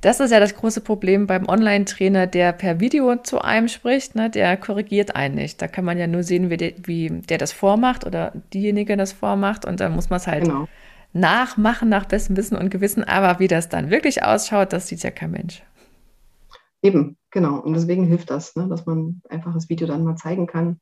Das 0.00 0.20
ist 0.20 0.32
ja 0.32 0.38
das 0.38 0.54
große 0.54 0.82
Problem 0.82 1.26
beim 1.26 1.48
Online-Trainer, 1.48 2.26
der 2.26 2.52
per 2.52 2.78
Video 2.78 3.16
zu 3.16 3.40
einem 3.40 3.68
spricht, 3.68 4.14
ne, 4.14 4.28
der 4.28 4.56
korrigiert 4.58 5.16
einen 5.16 5.36
nicht. 5.36 5.62
Da 5.62 5.66
kann 5.66 5.86
man 5.86 5.98
ja 5.98 6.06
nur 6.06 6.22
sehen, 6.22 6.50
wie 6.50 6.58
der, 6.58 6.74
wie 6.82 7.08
der 7.08 7.38
das 7.38 7.52
vormacht 7.52 8.04
oder 8.06 8.32
diejenige 8.52 8.98
das 8.98 9.12
vormacht 9.12 9.64
und 9.64 9.80
dann 9.80 9.94
muss 9.94 10.10
man 10.10 10.18
es 10.18 10.26
halt 10.26 10.44
genau. 10.44 10.68
nachmachen 11.14 11.88
nach 11.88 12.04
bestem 12.04 12.36
Wissen 12.36 12.54
und 12.54 12.68
Gewissen. 12.68 13.02
Aber 13.02 13.40
wie 13.40 13.48
das 13.48 13.70
dann 13.70 13.88
wirklich 13.88 14.22
ausschaut, 14.22 14.74
das 14.74 14.88
sieht 14.88 15.02
ja 15.02 15.10
kein 15.10 15.30
Mensch. 15.30 15.62
Eben, 16.82 17.16
genau. 17.30 17.60
Und 17.60 17.72
deswegen 17.72 18.04
hilft 18.04 18.28
das, 18.28 18.54
ne, 18.56 18.68
dass 18.68 18.84
man 18.84 19.22
einfach 19.30 19.54
das 19.54 19.70
Video 19.70 19.86
dann 19.86 20.04
mal 20.04 20.16
zeigen 20.16 20.46
kann 20.46 20.80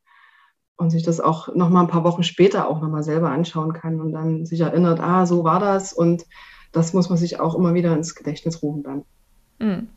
und 0.76 0.90
sich 0.90 1.02
das 1.02 1.20
auch 1.20 1.54
noch 1.54 1.68
mal 1.68 1.82
ein 1.82 1.88
paar 1.88 2.04
Wochen 2.04 2.22
später 2.22 2.68
auch 2.68 2.80
noch 2.80 2.88
mal 2.88 3.02
selber 3.02 3.30
anschauen 3.30 3.72
kann 3.72 4.00
und 4.00 4.12
dann 4.12 4.46
sich 4.46 4.60
erinnert, 4.60 5.00
ah, 5.00 5.26
so 5.26 5.44
war 5.44 5.60
das 5.60 5.92
und 5.92 6.24
das 6.72 6.92
muss 6.92 7.08
man 7.08 7.18
sich 7.18 7.38
auch 7.38 7.54
immer 7.54 7.74
wieder 7.74 7.94
ins 7.94 8.14
Gedächtnis 8.14 8.62
rufen 8.62 8.82
dann. 8.82 9.04
Mhm. 9.58 9.88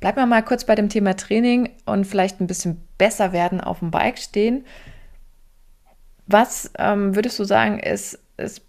Bleiben 0.00 0.18
wir 0.18 0.26
mal 0.26 0.44
kurz 0.44 0.64
bei 0.64 0.74
dem 0.74 0.90
Thema 0.90 1.16
Training 1.16 1.70
und 1.86 2.06
vielleicht 2.06 2.40
ein 2.40 2.46
bisschen 2.46 2.86
besser 2.98 3.32
werden 3.32 3.60
auf 3.60 3.78
dem 3.78 3.90
Bike 3.90 4.18
stehen. 4.18 4.66
Was 6.26 6.70
ähm, 6.78 7.14
würdest 7.14 7.38
du 7.38 7.44
sagen, 7.44 7.78
ist, 7.78 8.18
ist 8.36 8.62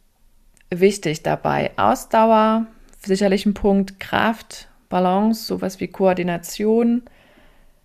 wichtig 0.69 1.23
dabei? 1.23 1.71
Ausdauer, 1.77 2.67
sicherlich 2.99 3.45
ein 3.45 3.53
Punkt, 3.53 3.99
Kraft, 3.99 4.69
Balance, 4.87 5.45
sowas 5.45 5.79
wie 5.79 5.87
Koordination, 5.87 7.03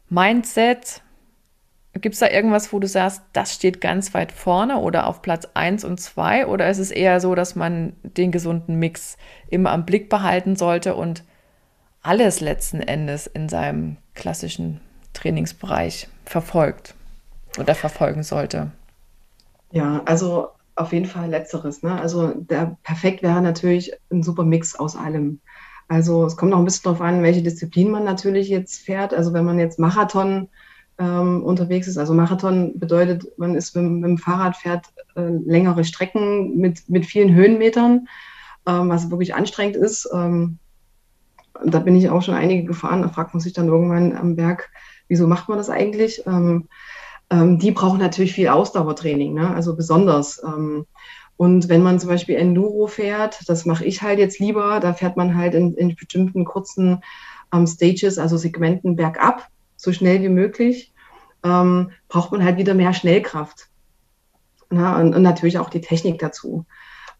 Mindset, 0.08 1.02
Gibt 1.94 2.14
es 2.14 2.20
da 2.20 2.28
irgendwas, 2.28 2.72
wo 2.72 2.78
du 2.78 2.86
sagst, 2.86 3.22
das 3.32 3.52
steht 3.52 3.80
ganz 3.80 4.14
weit 4.14 4.30
vorne 4.30 4.78
oder 4.78 5.06
auf 5.06 5.22
Platz 5.22 5.48
1 5.54 5.84
und 5.84 6.00
2? 6.00 6.46
Oder 6.46 6.70
ist 6.70 6.78
es 6.78 6.90
eher 6.92 7.20
so, 7.20 7.34
dass 7.34 7.56
man 7.56 7.94
den 8.02 8.30
gesunden 8.30 8.78
Mix 8.78 9.16
immer 9.48 9.72
am 9.72 9.84
Blick 9.84 10.08
behalten 10.08 10.54
sollte 10.54 10.94
und 10.94 11.24
alles 12.02 12.40
letzten 12.40 12.80
Endes 12.80 13.26
in 13.26 13.48
seinem 13.48 13.96
klassischen 14.14 14.80
Trainingsbereich 15.14 16.08
verfolgt 16.24 16.94
oder 17.58 17.74
verfolgen 17.74 18.22
sollte? 18.22 18.70
Ja, 19.72 20.02
also 20.04 20.48
auf 20.76 20.92
jeden 20.92 21.06
Fall 21.06 21.28
letzteres. 21.28 21.82
Ne? 21.82 22.00
Also 22.00 22.28
der 22.34 22.76
perfekt 22.84 23.22
wäre 23.22 23.42
natürlich 23.42 23.92
ein 24.10 24.22
super 24.22 24.44
Mix 24.44 24.76
aus 24.76 24.96
allem. 24.96 25.40
Also 25.88 26.24
es 26.24 26.36
kommt 26.36 26.52
noch 26.52 26.58
ein 26.58 26.64
bisschen 26.64 26.84
darauf 26.84 27.00
an, 27.00 27.22
welche 27.24 27.42
Disziplin 27.42 27.90
man 27.90 28.04
natürlich 28.04 28.48
jetzt 28.48 28.82
fährt. 28.84 29.12
Also 29.12 29.32
wenn 29.32 29.44
man 29.44 29.58
jetzt 29.58 29.78
Marathon 29.80 30.48
ähm, 31.00 31.42
unterwegs 31.42 31.88
ist. 31.88 31.96
Also 31.96 32.12
Marathon 32.12 32.78
bedeutet, 32.78 33.26
man 33.38 33.54
ist 33.56 33.74
mit, 33.74 33.90
mit 33.90 34.04
dem 34.04 34.18
Fahrrad 34.18 34.56
fährt 34.56 34.86
äh, 35.16 35.22
längere 35.22 35.84
Strecken 35.84 36.58
mit, 36.58 36.88
mit 36.88 37.06
vielen 37.06 37.34
Höhenmetern, 37.34 38.06
ähm, 38.66 38.90
was 38.90 39.10
wirklich 39.10 39.34
anstrengend 39.34 39.76
ist. 39.76 40.08
Ähm, 40.12 40.58
da 41.64 41.78
bin 41.78 41.96
ich 41.96 42.10
auch 42.10 42.22
schon 42.22 42.34
einige 42.34 42.64
gefahren. 42.64 43.02
Da 43.02 43.08
fragt 43.08 43.32
man 43.34 43.40
sich 43.40 43.54
dann 43.54 43.68
irgendwann 43.68 44.14
am 44.14 44.36
Berg, 44.36 44.70
wieso 45.08 45.26
macht 45.26 45.48
man 45.48 45.58
das 45.58 45.70
eigentlich? 45.70 46.22
Ähm, 46.26 46.68
ähm, 47.30 47.58
die 47.58 47.70
brauchen 47.70 47.98
natürlich 47.98 48.34
viel 48.34 48.48
Ausdauertraining, 48.48 49.32
ne? 49.32 49.54
also 49.54 49.74
besonders. 49.76 50.42
Ähm, 50.44 50.84
und 51.38 51.70
wenn 51.70 51.82
man 51.82 51.98
zum 51.98 52.10
Beispiel 52.10 52.36
Enduro 52.36 52.86
fährt, 52.86 53.48
das 53.48 53.64
mache 53.64 53.86
ich 53.86 54.02
halt 54.02 54.18
jetzt 54.18 54.38
lieber, 54.38 54.80
da 54.80 54.92
fährt 54.92 55.16
man 55.16 55.34
halt 55.34 55.54
in, 55.54 55.72
in 55.74 55.96
bestimmten 55.96 56.44
kurzen 56.44 57.02
Stages, 57.66 58.18
also 58.18 58.36
Segmenten 58.36 58.94
bergab, 58.94 59.48
so 59.82 59.92
schnell 59.92 60.22
wie 60.22 60.28
möglich, 60.28 60.92
ähm, 61.42 61.90
braucht 62.08 62.32
man 62.32 62.44
halt 62.44 62.58
wieder 62.58 62.74
mehr 62.74 62.92
Schnellkraft. 62.92 63.68
Na, 64.70 65.00
und, 65.00 65.14
und, 65.14 65.22
natürlich 65.22 65.58
auch 65.58 65.70
die 65.70 65.80
Technik 65.80 66.18
dazu. 66.20 66.64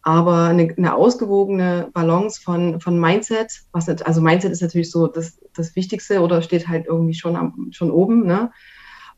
Aber 0.02 0.44
eine, 0.44 0.72
eine, 0.76 0.94
ausgewogene 0.94 1.90
Balance 1.92 2.40
von, 2.40 2.80
von 2.80 2.98
Mindset, 2.98 3.62
was 3.72 3.88
also 3.88 4.20
Mindset 4.20 4.52
ist 4.52 4.62
natürlich 4.62 4.90
so 4.90 5.08
das, 5.08 5.40
das 5.54 5.74
Wichtigste 5.76 6.20
oder 6.20 6.42
steht 6.42 6.68
halt 6.68 6.86
irgendwie 6.86 7.14
schon, 7.14 7.36
am, 7.36 7.68
schon 7.72 7.90
oben. 7.90 8.24
Ne? 8.24 8.52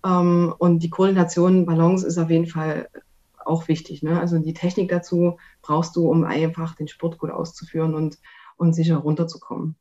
Ähm, 0.05 0.55
und 0.59 0.83
die 0.83 0.91
Koordination, 0.91 1.67
Balance 1.67 2.07
ist 2.07 2.19
auf 2.19 2.31
jeden 2.31 2.47
Fall 2.47 2.89
auch 3.45 3.69
wichtig. 3.69 4.03
Ne? 4.03 4.19
Also 4.19 4.39
die 4.39 4.55
Technik 4.55 4.89
dazu 4.89 5.39
brauchst 5.61 5.95
du, 5.95 6.09
um 6.09 6.25
einfach 6.25 6.75
den 6.75 6.89
Sport 6.89 7.19
gut 7.19 7.31
auszuführen 7.31 7.95
und, 7.95 8.19
und 8.57 8.73
sicher 8.73 8.97
runterzukommen. 8.97 9.77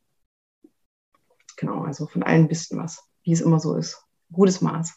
Genau, 1.58 1.84
also 1.84 2.08
von 2.08 2.24
allen 2.24 2.44
ein 2.44 2.48
bisschen 2.48 2.80
was, 2.80 3.08
wie 3.24 3.34
es 3.34 3.42
immer 3.42 3.60
so 3.60 3.76
ist. 3.76 4.04
Gutes 4.32 4.62
Maß. 4.62 4.94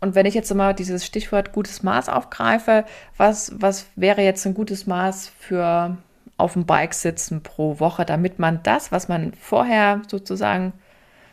Und 0.00 0.14
wenn 0.14 0.26
ich 0.26 0.34
jetzt 0.34 0.50
immer 0.50 0.72
dieses 0.72 1.04
Stichwort 1.04 1.52
gutes 1.52 1.82
Maß 1.82 2.08
aufgreife, 2.08 2.84
was, 3.16 3.52
was 3.60 3.86
wäre 3.96 4.22
jetzt 4.22 4.46
ein 4.46 4.54
gutes 4.54 4.86
Maß 4.86 5.30
für 5.38 5.98
auf 6.38 6.54
dem 6.54 6.64
Bike 6.64 6.94
sitzen 6.94 7.42
pro 7.42 7.80
Woche, 7.80 8.06
damit 8.06 8.38
man 8.38 8.62
das, 8.62 8.90
was 8.92 9.08
man 9.08 9.34
vorher 9.34 10.00
sozusagen 10.08 10.72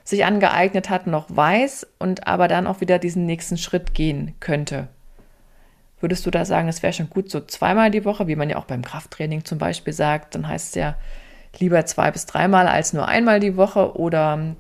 sich 0.04 0.26
angeeignet 0.26 0.90
hat, 0.90 1.08
noch 1.08 1.28
weiß 1.30 1.88
und 1.98 2.28
aber 2.28 2.50
dann 2.50 2.68
auch 2.68 2.82
wieder 2.82 3.00
diesen 3.00 3.26
nächsten 3.26 3.58
Schritt 3.58 3.94
gehen 3.94 4.36
könnte? 4.42 4.90
Würdest 6.00 6.26
du 6.26 6.32
da 6.32 6.46
sagen, 6.46 6.68
es 6.68 6.84
wäre 6.84 6.94
schon 6.94 7.10
gut 7.10 7.32
so 7.32 7.40
zweimal 7.40 7.90
die 7.90 8.06
Woche, 8.06 8.28
wie 8.28 8.36
man 8.36 8.50
ja 8.50 8.58
auch 8.58 8.66
beim 8.66 8.84
Krafttraining 8.84 9.46
zum 9.46 9.58
Beispiel 9.58 9.94
sagt, 9.94 10.36
dann 10.36 10.48
heißt 10.48 10.70
es 10.70 10.76
ja 10.76 10.96
lieber 11.58 11.86
zwei 11.86 12.12
bis 12.12 12.26
dreimal 12.26 12.68
als 12.68 12.94
nur 12.94 13.08
einmal 13.08 13.40
die 13.40 13.56
Woche 13.56 13.98
oder 13.98 14.56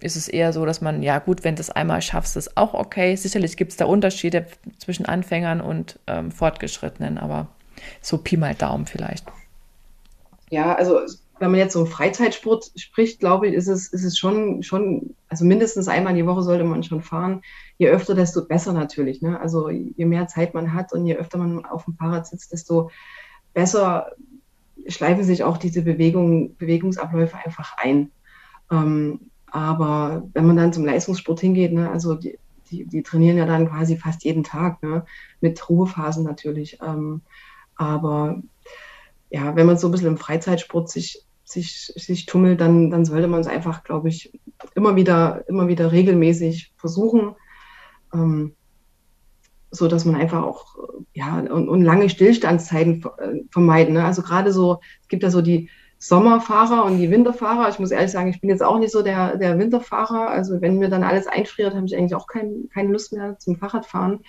ist 0.00 0.16
es 0.16 0.28
eher 0.28 0.52
so, 0.52 0.66
dass 0.66 0.80
man, 0.80 1.02
ja 1.02 1.18
gut, 1.18 1.44
wenn 1.44 1.56
du 1.56 1.60
es 1.60 1.70
einmal 1.70 2.02
schaffst, 2.02 2.36
ist 2.36 2.56
auch 2.56 2.74
okay. 2.74 3.16
Sicherlich 3.16 3.56
gibt 3.56 3.72
es 3.72 3.76
da 3.76 3.86
Unterschiede 3.86 4.46
zwischen 4.78 5.06
Anfängern 5.06 5.60
und 5.60 5.98
ähm, 6.06 6.30
Fortgeschrittenen, 6.30 7.18
aber 7.18 7.48
so 8.02 8.18
Pi 8.18 8.36
mal 8.36 8.54
Daumen 8.54 8.86
vielleicht. 8.86 9.26
Ja, 10.50 10.74
also 10.74 11.00
wenn 11.38 11.50
man 11.50 11.60
jetzt 11.60 11.74
so 11.74 11.84
Freizeitsport 11.84 12.72
spricht, 12.76 13.20
glaube 13.20 13.48
ich, 13.48 13.54
ist 13.54 13.68
es, 13.68 13.88
ist 13.88 14.04
es 14.04 14.16
schon, 14.16 14.62
schon, 14.62 15.14
also 15.28 15.44
mindestens 15.44 15.88
einmal 15.88 16.14
die 16.14 16.26
Woche 16.26 16.42
sollte 16.42 16.64
man 16.64 16.82
schon 16.82 17.02
fahren. 17.02 17.42
Je 17.78 17.88
öfter, 17.88 18.14
desto 18.14 18.44
besser 18.44 18.72
natürlich. 18.72 19.20
Ne? 19.20 19.38
Also 19.38 19.68
je 19.68 20.04
mehr 20.04 20.28
Zeit 20.28 20.54
man 20.54 20.72
hat 20.72 20.92
und 20.92 21.06
je 21.06 21.16
öfter 21.16 21.38
man 21.38 21.64
auf 21.66 21.84
dem 21.84 21.94
Fahrrad 21.94 22.26
sitzt, 22.26 22.52
desto 22.52 22.90
besser 23.52 24.12
schleifen 24.88 25.24
sich 25.24 25.44
auch 25.44 25.58
diese 25.58 25.82
Bewegung, 25.82 26.56
Bewegungsabläufe 26.56 27.36
einfach 27.44 27.76
ein. 27.76 28.10
Ähm, 28.70 29.20
aber 29.56 30.28
wenn 30.34 30.46
man 30.46 30.58
dann 30.58 30.74
zum 30.74 30.84
Leistungssport 30.84 31.40
hingeht, 31.40 31.72
ne, 31.72 31.90
also 31.90 32.14
die, 32.14 32.38
die, 32.70 32.84
die 32.84 33.02
trainieren 33.02 33.38
ja 33.38 33.46
dann 33.46 33.70
quasi 33.70 33.96
fast 33.96 34.22
jeden 34.22 34.44
Tag, 34.44 34.82
ne, 34.82 35.06
mit 35.40 35.66
Ruhephasen 35.70 36.24
natürlich. 36.24 36.78
Ähm, 36.82 37.22
aber 37.74 38.42
ja, 39.30 39.56
wenn 39.56 39.64
man 39.64 39.78
so 39.78 39.88
ein 39.88 39.92
bisschen 39.92 40.08
im 40.08 40.18
Freizeitsport 40.18 40.90
sich, 40.90 41.24
sich, 41.44 41.90
sich 41.96 42.26
tummelt, 42.26 42.60
dann, 42.60 42.90
dann 42.90 43.06
sollte 43.06 43.28
man 43.28 43.40
es 43.40 43.46
einfach, 43.46 43.82
glaube 43.82 44.10
ich, 44.10 44.38
immer 44.74 44.94
wieder, 44.94 45.48
immer 45.48 45.68
wieder 45.68 45.90
regelmäßig 45.90 46.74
versuchen. 46.76 47.34
Ähm, 48.12 48.52
so 49.70 49.88
dass 49.88 50.04
man 50.04 50.16
einfach 50.16 50.42
auch 50.42 50.76
ja 51.14 51.38
und, 51.38 51.68
und 51.68 51.82
lange 51.82 52.10
Stillstandszeiten 52.10 53.02
äh, 53.18 53.40
vermeiden. 53.50 53.94
Ne? 53.94 54.04
Also 54.04 54.20
gerade 54.20 54.52
so, 54.52 54.80
es 55.00 55.08
gibt 55.08 55.22
ja 55.22 55.30
so 55.30 55.40
die 55.40 55.70
Sommerfahrer 55.98 56.84
und 56.84 56.98
die 56.98 57.10
Winterfahrer. 57.10 57.68
Ich 57.68 57.78
muss 57.78 57.90
ehrlich 57.90 58.10
sagen, 58.10 58.28
ich 58.28 58.40
bin 58.40 58.50
jetzt 58.50 58.62
auch 58.62 58.78
nicht 58.78 58.92
so 58.92 59.02
der, 59.02 59.36
der 59.36 59.58
Winterfahrer. 59.58 60.28
Also 60.28 60.60
wenn 60.60 60.78
mir 60.78 60.88
dann 60.88 61.02
alles 61.02 61.26
einfriert, 61.26 61.74
habe 61.74 61.86
ich 61.86 61.96
eigentlich 61.96 62.14
auch 62.14 62.26
kein, 62.26 62.68
keine 62.72 62.92
Lust 62.92 63.12
mehr 63.12 63.38
zum 63.38 63.56
Fahrradfahren. 63.56 64.20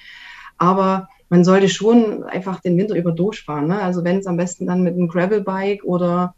Aber 0.58 1.10
man 1.30 1.44
sollte 1.44 1.68
schon 1.68 2.24
einfach 2.24 2.62
den 2.62 2.78
Winter 2.78 2.96
über 2.96 3.12
durchfahren. 3.12 3.68
Ne? 3.68 3.82
Also 3.82 4.04
wenn 4.04 4.20
es 4.20 4.28
am 4.28 4.38
besten 4.38 4.66
dann 4.66 4.82
mit 4.82 4.94
einem 4.94 5.10
Gravelbike 5.10 5.84
oder 5.84 6.36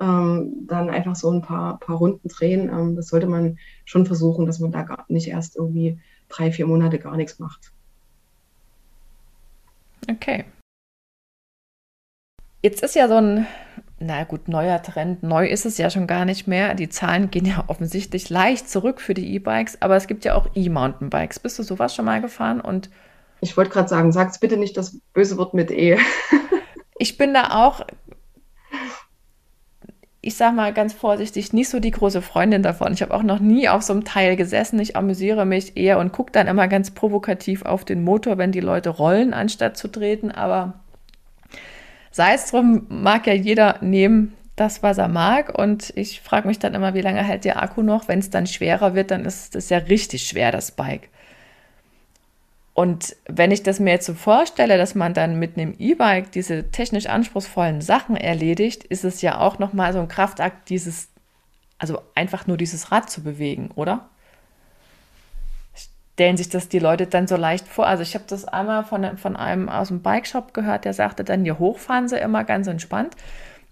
ähm, 0.00 0.66
dann 0.66 0.90
einfach 0.90 1.14
so 1.14 1.30
ein 1.30 1.42
paar, 1.42 1.78
paar 1.78 1.96
Runden 1.96 2.28
drehen, 2.28 2.68
ähm, 2.68 2.96
das 2.96 3.08
sollte 3.08 3.28
man 3.28 3.58
schon 3.84 4.06
versuchen, 4.06 4.44
dass 4.44 4.58
man 4.58 4.72
da 4.72 4.82
gar 4.82 5.04
nicht 5.08 5.28
erst 5.28 5.56
irgendwie 5.56 6.00
drei, 6.28 6.50
vier 6.50 6.66
Monate 6.66 6.98
gar 6.98 7.16
nichts 7.16 7.38
macht. 7.38 7.72
Okay. 10.10 10.44
Jetzt 12.60 12.82
ist 12.82 12.96
ja 12.96 13.08
so 13.08 13.14
ein 13.14 13.46
na 14.00 14.24
gut, 14.24 14.48
neuer 14.48 14.82
Trend. 14.82 15.22
Neu 15.22 15.46
ist 15.46 15.66
es 15.66 15.78
ja 15.78 15.88
schon 15.88 16.06
gar 16.06 16.24
nicht 16.24 16.46
mehr. 16.48 16.74
Die 16.74 16.88
Zahlen 16.88 17.30
gehen 17.30 17.46
ja 17.46 17.64
offensichtlich 17.68 18.28
leicht 18.28 18.68
zurück 18.68 19.00
für 19.00 19.14
die 19.14 19.34
E-Bikes, 19.34 19.80
aber 19.82 19.96
es 19.96 20.06
gibt 20.06 20.24
ja 20.24 20.34
auch 20.34 20.48
E-Mountainbikes. 20.54 21.38
Bist 21.38 21.58
du 21.58 21.62
sowas 21.62 21.94
schon 21.94 22.04
mal 22.04 22.20
gefahren? 22.20 22.60
Und 22.60 22.90
ich 23.40 23.56
wollte 23.56 23.70
gerade 23.70 23.88
sagen, 23.88 24.10
sag's 24.10 24.38
bitte 24.38 24.56
nicht 24.56 24.76
das 24.76 24.98
böse 25.12 25.36
Wort 25.36 25.54
mit 25.54 25.70
E. 25.70 25.98
ich 26.98 27.16
bin 27.16 27.34
da 27.34 27.64
auch, 27.64 27.86
ich 30.20 30.36
sag 30.36 30.54
mal 30.54 30.72
ganz 30.72 30.92
vorsichtig, 30.92 31.52
nicht 31.52 31.68
so 31.68 31.78
die 31.78 31.92
große 31.92 32.20
Freundin 32.20 32.64
davon. 32.64 32.92
Ich 32.92 33.02
habe 33.02 33.14
auch 33.14 33.22
noch 33.22 33.38
nie 33.38 33.68
auf 33.68 33.82
so 33.82 33.92
einem 33.92 34.04
Teil 34.04 34.34
gesessen. 34.34 34.80
Ich 34.80 34.96
amüsiere 34.96 35.44
mich 35.44 35.76
eher 35.76 36.00
und 36.00 36.12
gucke 36.12 36.32
dann 36.32 36.48
immer 36.48 36.66
ganz 36.66 36.90
provokativ 36.90 37.64
auf 37.64 37.84
den 37.84 38.02
Motor, 38.02 38.38
wenn 38.38 38.50
die 38.50 38.60
Leute 38.60 38.90
rollen, 38.90 39.34
anstatt 39.34 39.76
zu 39.76 39.86
treten. 39.86 40.32
Aber 40.32 40.83
sei 42.14 42.34
es 42.34 42.46
drum, 42.46 42.86
mag 42.88 43.26
ja 43.26 43.32
jeder 43.32 43.78
nehmen 43.80 44.36
das, 44.54 44.84
was 44.84 44.98
er 44.98 45.08
mag. 45.08 45.58
Und 45.58 45.92
ich 45.96 46.20
frage 46.20 46.46
mich 46.46 46.60
dann 46.60 46.74
immer, 46.74 46.94
wie 46.94 47.00
lange 47.00 47.24
hält 47.24 47.44
der 47.44 47.60
Akku 47.60 47.82
noch? 47.82 48.06
Wenn 48.06 48.20
es 48.20 48.30
dann 48.30 48.46
schwerer 48.46 48.94
wird, 48.94 49.10
dann 49.10 49.24
ist 49.24 49.56
es 49.56 49.68
ja 49.68 49.78
richtig 49.78 50.24
schwer, 50.24 50.52
das 50.52 50.70
Bike. 50.70 51.08
Und 52.72 53.16
wenn 53.26 53.50
ich 53.50 53.64
das 53.64 53.80
mir 53.80 53.90
jetzt 53.90 54.06
so 54.06 54.14
vorstelle, 54.14 54.78
dass 54.78 54.94
man 54.94 55.12
dann 55.12 55.40
mit 55.40 55.58
einem 55.58 55.74
E-Bike 55.76 56.30
diese 56.30 56.70
technisch 56.70 57.06
anspruchsvollen 57.06 57.80
Sachen 57.80 58.16
erledigt, 58.16 58.84
ist 58.84 59.02
es 59.02 59.20
ja 59.20 59.40
auch 59.40 59.58
nochmal 59.58 59.92
so 59.92 59.98
ein 59.98 60.08
Kraftakt, 60.08 60.68
dieses, 60.68 61.08
also 61.78 62.00
einfach 62.14 62.46
nur 62.46 62.56
dieses 62.56 62.92
Rad 62.92 63.10
zu 63.10 63.24
bewegen, 63.24 63.72
oder? 63.74 64.08
Stellen 66.14 66.36
sich 66.36 66.48
das 66.48 66.68
die 66.68 66.78
Leute 66.78 67.06
dann 67.06 67.26
so 67.26 67.36
leicht 67.36 67.66
vor. 67.66 67.86
Also 67.86 68.02
ich 68.02 68.14
habe 68.14 68.24
das 68.28 68.44
einmal 68.44 68.84
von, 68.84 69.18
von 69.18 69.36
einem 69.36 69.68
aus 69.68 69.88
dem 69.88 70.00
Bikeshop 70.00 70.54
gehört, 70.54 70.84
der 70.84 70.94
sagte 70.94 71.24
dann, 71.24 71.42
hier 71.42 71.58
hochfahren 71.58 72.08
sie 72.08 72.18
immer 72.18 72.44
ganz 72.44 72.68
entspannt, 72.68 73.16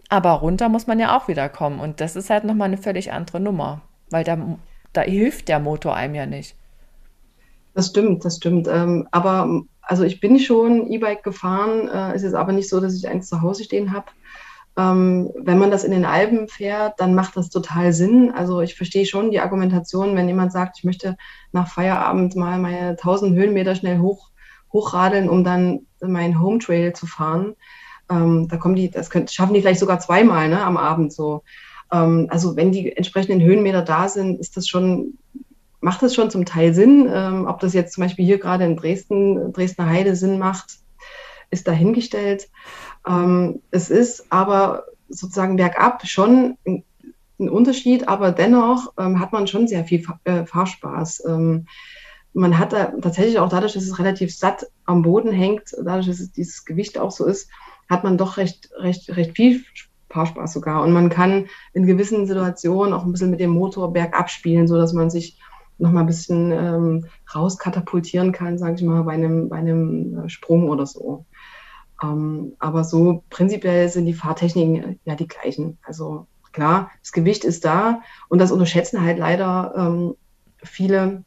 aber 0.08 0.32
runter 0.32 0.68
muss 0.68 0.88
man 0.88 0.98
ja 0.98 1.16
auch 1.16 1.28
wieder 1.28 1.48
kommen. 1.48 1.78
Und 1.78 2.00
das 2.00 2.16
ist 2.16 2.30
halt 2.30 2.44
nochmal 2.44 2.66
eine 2.66 2.78
völlig 2.78 3.12
andere 3.12 3.38
Nummer, 3.38 3.80
weil 4.10 4.24
da, 4.24 4.36
da 4.92 5.02
hilft 5.02 5.48
der 5.48 5.60
Motor 5.60 5.94
einem 5.94 6.16
ja 6.16 6.26
nicht. 6.26 6.56
Das 7.74 7.86
stimmt, 7.86 8.24
das 8.24 8.36
stimmt. 8.36 8.66
Ähm, 8.68 9.06
aber 9.12 9.62
also 9.80 10.02
ich 10.02 10.20
bin 10.20 10.38
schon 10.40 10.90
E-Bike 10.90 11.22
gefahren, 11.22 11.88
äh, 11.88 12.14
ist 12.16 12.22
jetzt 12.22 12.34
aber 12.34 12.52
nicht 12.52 12.68
so, 12.68 12.80
dass 12.80 12.94
ich 12.94 13.08
eins 13.08 13.28
zu 13.28 13.40
Hause 13.40 13.62
stehen 13.64 13.92
habe. 13.92 14.06
Ähm, 14.76 15.30
wenn 15.34 15.58
man 15.58 15.70
das 15.70 15.84
in 15.84 15.92
den 15.92 16.06
Alpen 16.06 16.48
fährt, 16.48 16.98
dann 16.98 17.14
macht 17.14 17.36
das 17.36 17.50
total 17.50 17.92
Sinn. 17.92 18.32
Also 18.34 18.60
ich 18.60 18.74
verstehe 18.74 19.04
schon 19.04 19.30
die 19.30 19.40
Argumentation, 19.40 20.16
wenn 20.16 20.28
jemand 20.28 20.52
sagt, 20.52 20.78
ich 20.78 20.84
möchte 20.84 21.16
nach 21.52 21.68
Feierabend 21.68 22.36
mal 22.36 22.58
meine 22.58 22.90
1000 22.90 23.34
Höhenmeter 23.36 23.74
schnell 23.74 23.98
hoch, 23.98 24.30
hochradeln, 24.72 25.28
um 25.28 25.44
dann 25.44 25.86
meinen 26.00 26.40
Home 26.40 26.58
Trail 26.58 26.94
zu 26.94 27.06
fahren. 27.06 27.54
Ähm, 28.10 28.48
da 28.48 28.56
kommen 28.56 28.74
die, 28.74 28.90
das 28.90 29.10
können, 29.10 29.28
schaffen 29.28 29.54
die 29.54 29.60
vielleicht 29.60 29.80
sogar 29.80 30.00
zweimal 30.00 30.48
ne, 30.48 30.64
am 30.64 30.78
Abend 30.78 31.12
so. 31.12 31.42
Ähm, 31.92 32.28
also 32.30 32.56
wenn 32.56 32.72
die 32.72 32.96
entsprechenden 32.96 33.42
Höhenmeter 33.42 33.82
da 33.82 34.08
sind, 34.08 34.40
ist 34.40 34.56
das 34.56 34.66
schon, 34.66 35.18
macht 35.80 36.02
das 36.02 36.14
schon 36.14 36.30
zum 36.30 36.46
Teil 36.46 36.72
Sinn. 36.72 37.08
Ähm, 37.12 37.46
ob 37.46 37.60
das 37.60 37.74
jetzt 37.74 37.92
zum 37.92 38.04
Beispiel 38.04 38.24
hier 38.24 38.38
gerade 38.38 38.64
in 38.64 38.76
Dresden, 38.76 39.52
Dresdner 39.52 39.88
Heide 39.88 40.16
Sinn 40.16 40.38
macht, 40.38 40.78
ist 41.50 41.68
dahingestellt. 41.68 42.48
Ähm, 43.06 43.60
es 43.70 43.90
ist 43.90 44.26
aber 44.30 44.84
sozusagen 45.08 45.56
bergab 45.56 46.06
schon 46.06 46.56
ein, 46.66 46.84
Unterschied, 47.38 48.06
aber 48.06 48.30
dennoch 48.30 48.92
ähm, 48.98 49.18
hat 49.18 49.32
man 49.32 49.48
schon 49.48 49.66
sehr 49.66 49.84
viel 49.84 50.06
äh, 50.22 50.46
Fahrspaß. 50.46 51.24
Ähm, 51.26 51.66
man 52.34 52.56
hat 52.56 52.70
tatsächlich 52.70 53.40
auch 53.40 53.48
dadurch, 53.48 53.72
dass 53.72 53.82
es 53.82 53.98
relativ 53.98 54.32
satt 54.32 54.66
am 54.84 55.02
Boden 55.02 55.32
hängt, 55.32 55.74
dadurch, 55.82 56.06
dass 56.06 56.20
es 56.20 56.30
dieses 56.30 56.64
Gewicht 56.64 56.98
auch 56.98 57.10
so 57.10 57.26
ist, 57.26 57.50
hat 57.90 58.04
man 58.04 58.16
doch 58.16 58.36
recht, 58.36 58.70
recht, 58.78 59.16
recht 59.16 59.34
viel 59.34 59.64
Fahrspaß 60.10 60.52
sogar. 60.52 60.82
Und 60.82 60.92
man 60.92 61.08
kann 61.08 61.46
in 61.72 61.86
gewissen 61.86 62.26
Situationen 62.26 62.94
auch 62.94 63.04
ein 63.04 63.10
bisschen 63.10 63.30
mit 63.30 63.40
dem 63.40 63.50
Motor 63.50 63.92
bergab 63.92 64.30
spielen, 64.30 64.68
sodass 64.68 64.92
man 64.92 65.10
sich 65.10 65.38
noch 65.78 65.90
mal 65.90 66.00
ein 66.00 66.06
bisschen 66.06 66.52
ähm, 66.52 67.06
rauskatapultieren 67.34 68.32
kann, 68.32 68.58
sage 68.58 68.76
ich 68.76 68.82
mal, 68.82 69.02
bei 69.02 69.12
einem, 69.12 69.48
bei 69.48 69.56
einem 69.56 70.24
äh, 70.24 70.28
Sprung 70.28 70.68
oder 70.68 70.86
so. 70.86 71.24
Ähm, 72.02 72.54
aber 72.58 72.84
so 72.84 73.24
prinzipiell 73.30 73.88
sind 73.88 74.06
die 74.06 74.14
Fahrtechniken 74.14 74.76
äh, 74.76 74.96
ja 75.04 75.14
die 75.14 75.28
gleichen. 75.28 75.78
Also 75.84 76.26
klar, 76.52 76.90
das 77.00 77.12
Gewicht 77.12 77.44
ist 77.44 77.64
da 77.64 78.02
und 78.28 78.38
das 78.40 78.52
unterschätzen 78.52 79.02
halt 79.02 79.18
leider 79.18 79.74
ähm, 79.76 80.14
viele, 80.62 81.24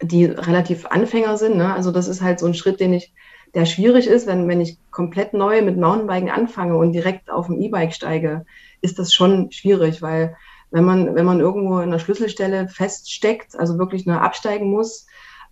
die 0.00 0.24
relativ 0.24 0.86
Anfänger 0.86 1.36
sind. 1.36 1.56
Ne? 1.56 1.72
Also 1.72 1.90
das 1.90 2.08
ist 2.08 2.22
halt 2.22 2.38
so 2.38 2.46
ein 2.46 2.54
Schritt, 2.54 2.80
den 2.80 2.92
ich, 2.92 3.12
der 3.54 3.66
schwierig 3.66 4.06
ist, 4.06 4.26
wenn, 4.26 4.48
wenn 4.48 4.60
ich 4.60 4.78
komplett 4.90 5.32
neu 5.34 5.62
mit 5.62 5.76
Mountainbiken 5.76 6.30
anfange 6.30 6.76
und 6.76 6.92
direkt 6.92 7.30
auf 7.30 7.48
ein 7.48 7.60
E-Bike 7.60 7.94
steige, 7.94 8.44
ist 8.80 8.98
das 8.98 9.12
schon 9.12 9.50
schwierig, 9.50 10.02
weil 10.02 10.36
wenn 10.70 10.84
man, 10.84 11.14
wenn 11.14 11.24
man 11.24 11.40
irgendwo 11.40 11.78
in 11.78 11.88
einer 11.88 11.98
Schlüsselstelle 11.98 12.68
feststeckt, 12.68 13.58
also 13.58 13.78
wirklich 13.78 14.04
nur 14.06 14.20
absteigen 14.20 14.70
muss, 14.70 15.06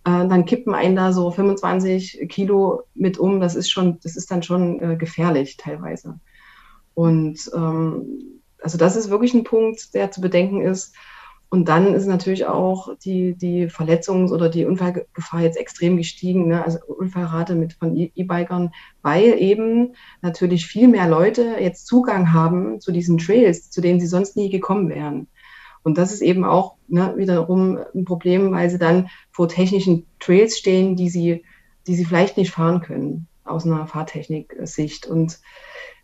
dann 0.09 0.45
kippen 0.45 0.73
einen 0.73 0.95
da 0.95 1.11
so 1.11 1.31
25 1.31 2.27
Kilo 2.29 2.83
mit 2.95 3.17
um. 3.17 3.39
Das 3.39 3.55
ist 3.55 3.69
schon, 3.69 3.99
das 4.01 4.15
ist 4.15 4.31
dann 4.31 4.43
schon 4.43 4.79
äh, 4.81 4.95
gefährlich 4.95 5.57
teilweise. 5.57 6.19
Und 6.93 7.51
ähm, 7.53 8.41
also 8.61 8.77
das 8.77 8.95
ist 8.95 9.09
wirklich 9.09 9.33
ein 9.33 9.43
Punkt, 9.43 9.93
der 9.93 10.11
zu 10.11 10.21
bedenken 10.21 10.61
ist. 10.61 10.95
Und 11.49 11.69
dann 11.69 11.93
ist 11.93 12.07
natürlich 12.07 12.45
auch 12.45 12.89
die, 12.97 13.33
die 13.33 13.67
Verletzungs- 13.67 14.33
oder 14.33 14.49
die 14.49 14.65
Unfallgefahr 14.65 15.41
jetzt 15.41 15.57
extrem 15.57 15.95
gestiegen, 15.95 16.49
ne? 16.49 16.63
also 16.63 16.79
Unfallrate 16.87 17.55
mit 17.55 17.73
von 17.73 17.95
e-, 17.95 18.11
E-Bikern, 18.15 18.71
weil 19.01 19.39
eben 19.39 19.93
natürlich 20.21 20.67
viel 20.67 20.89
mehr 20.89 21.07
Leute 21.07 21.55
jetzt 21.59 21.87
Zugang 21.87 22.33
haben 22.33 22.81
zu 22.81 22.91
diesen 22.91 23.17
Trails, 23.17 23.69
zu 23.69 23.79
denen 23.79 24.01
sie 24.01 24.07
sonst 24.07 24.35
nie 24.35 24.49
gekommen 24.49 24.89
wären. 24.89 25.27
Und 25.83 25.97
das 25.97 26.11
ist 26.11 26.21
eben 26.21 26.43
auch 26.43 26.75
ne, 26.87 27.13
wiederum 27.17 27.79
ein 27.93 28.05
Problem, 28.05 28.51
weil 28.51 28.69
sie 28.69 28.79
dann 28.79 29.09
vor 29.31 29.47
technischen 29.47 30.05
Trails 30.19 30.57
stehen, 30.57 30.95
die 30.95 31.09
sie, 31.09 31.43
die 31.87 31.95
sie 31.95 32.05
vielleicht 32.05 32.37
nicht 32.37 32.51
fahren 32.51 32.81
können 32.81 33.27
aus 33.43 33.65
einer 33.65 33.87
Fahrtechnik-Sicht. 33.87 35.05
Und 35.05 35.39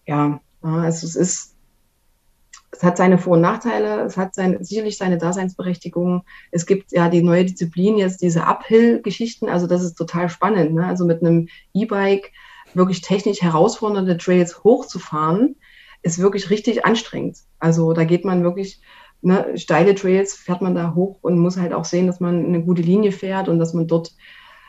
ja, 0.06 0.40
also 0.62 1.08
es 1.08 1.16
ist 1.16 1.54
es 2.74 2.82
hat 2.82 2.98
seine 2.98 3.18
Vor- 3.18 3.34
und 3.34 3.42
Nachteile, 3.42 4.02
es 4.02 4.18
hat 4.18 4.34
sein, 4.34 4.64
sicherlich 4.64 4.98
seine 4.98 5.18
Daseinsberechtigung. 5.18 6.24
Es 6.52 6.66
gibt 6.66 6.92
ja 6.92 7.08
die 7.08 7.22
neue 7.22 7.46
Disziplin 7.46 7.98
jetzt, 7.98 8.22
diese 8.22 8.46
Uphill-Geschichten, 8.48 9.48
also 9.48 9.68
das 9.68 9.84
ist 9.84 9.94
total 9.96 10.28
spannend. 10.28 10.74
Ne? 10.74 10.86
Also 10.86 11.06
mit 11.06 11.22
einem 11.22 11.50
E-Bike 11.74 12.32
wirklich 12.74 13.02
technisch 13.02 13.42
herausfordernde 13.42 14.18
Trails 14.18 14.64
hochzufahren, 14.64 15.56
ist 16.02 16.20
wirklich 16.20 16.50
richtig 16.50 16.84
anstrengend. 16.86 17.38
Also 17.60 17.94
da 17.94 18.04
geht 18.06 18.26
man 18.26 18.44
wirklich, 18.44 18.82
ne, 19.24 19.58
steile 19.58 19.96
Trails 19.96 20.36
fährt 20.36 20.62
man 20.62 20.76
da 20.76 20.94
hoch 20.94 21.18
und 21.22 21.40
muss 21.40 21.58
halt 21.58 21.74
auch 21.74 21.86
sehen, 21.86 22.08
dass 22.08 22.20
man 22.20 22.46
eine 22.46 22.62
gute 22.62 22.82
Linie 22.82 23.12
fährt 23.12 23.48
und 23.50 23.60
dass 23.60 23.74
man 23.74 23.88
dort 23.88 24.14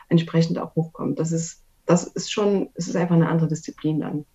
entsprechend 0.09 0.57
auch 0.57 0.75
hochkommt. 0.75 1.19
Das 1.19 1.31
ist, 1.31 1.61
das 1.85 2.05
ist 2.05 2.31
schon, 2.31 2.69
es 2.75 2.87
ist 2.87 2.95
einfach 2.95 3.15
eine 3.15 3.29
andere 3.29 3.47
Disziplin 3.47 3.99
dann. 3.99 4.25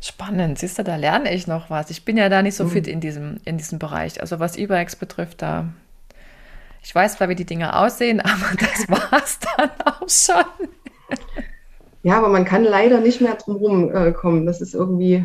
Spannend, 0.00 0.58
siehst 0.58 0.78
du, 0.78 0.84
da 0.84 0.96
lerne 0.96 1.34
ich 1.34 1.46
noch 1.46 1.70
was. 1.70 1.90
Ich 1.90 2.04
bin 2.04 2.16
ja 2.16 2.28
da 2.28 2.42
nicht 2.42 2.54
so 2.54 2.64
mhm. 2.64 2.70
fit 2.70 2.86
in 2.86 3.00
diesem, 3.00 3.38
in 3.44 3.56
diesem 3.58 3.78
Bereich. 3.78 4.20
Also 4.20 4.38
was 4.38 4.56
E-Bikes 4.56 4.96
betrifft, 4.96 5.42
da 5.42 5.68
ich 6.86 6.94
weiß 6.94 7.16
zwar, 7.16 7.28
wie 7.28 7.34
die 7.34 7.44
Dinge 7.44 7.76
aussehen, 7.76 8.20
aber 8.24 8.56
das 8.58 8.88
war 8.88 9.20
es 9.20 9.38
dann 9.40 9.70
auch 9.84 10.08
schon. 10.08 10.68
Ja, 12.04 12.18
aber 12.18 12.28
man 12.28 12.44
kann 12.44 12.62
leider 12.62 13.00
nicht 13.00 13.20
mehr 13.20 13.34
drum 13.34 13.92
äh, 13.92 14.12
kommen. 14.12 14.46
Das 14.46 14.60
ist 14.60 14.74
irgendwie, 14.74 15.24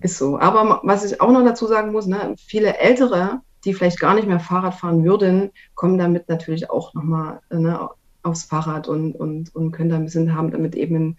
ist 0.00 0.18
so. 0.18 0.38
Aber 0.38 0.80
was 0.82 1.04
ich 1.04 1.20
auch 1.20 1.30
noch 1.30 1.44
dazu 1.44 1.66
sagen 1.66 1.92
muss, 1.92 2.06
ne, 2.06 2.34
viele 2.38 2.78
Ältere, 2.78 3.40
die 3.64 3.74
vielleicht 3.74 4.00
gar 4.00 4.14
nicht 4.14 4.28
mehr 4.28 4.40
Fahrrad 4.40 4.74
fahren 4.74 5.04
würden, 5.04 5.50
kommen 5.74 5.98
damit 5.98 6.28
natürlich 6.28 6.70
auch 6.70 6.94
nochmal 6.94 7.40
ne, 7.50 7.88
aufs 8.22 8.44
Fahrrad 8.44 8.88
und, 8.88 9.14
und, 9.14 9.54
und 9.54 9.72
können 9.72 9.90
da 9.90 9.96
ein 9.96 10.04
bisschen 10.04 10.34
haben, 10.34 10.50
damit 10.50 10.74
eben 10.74 11.16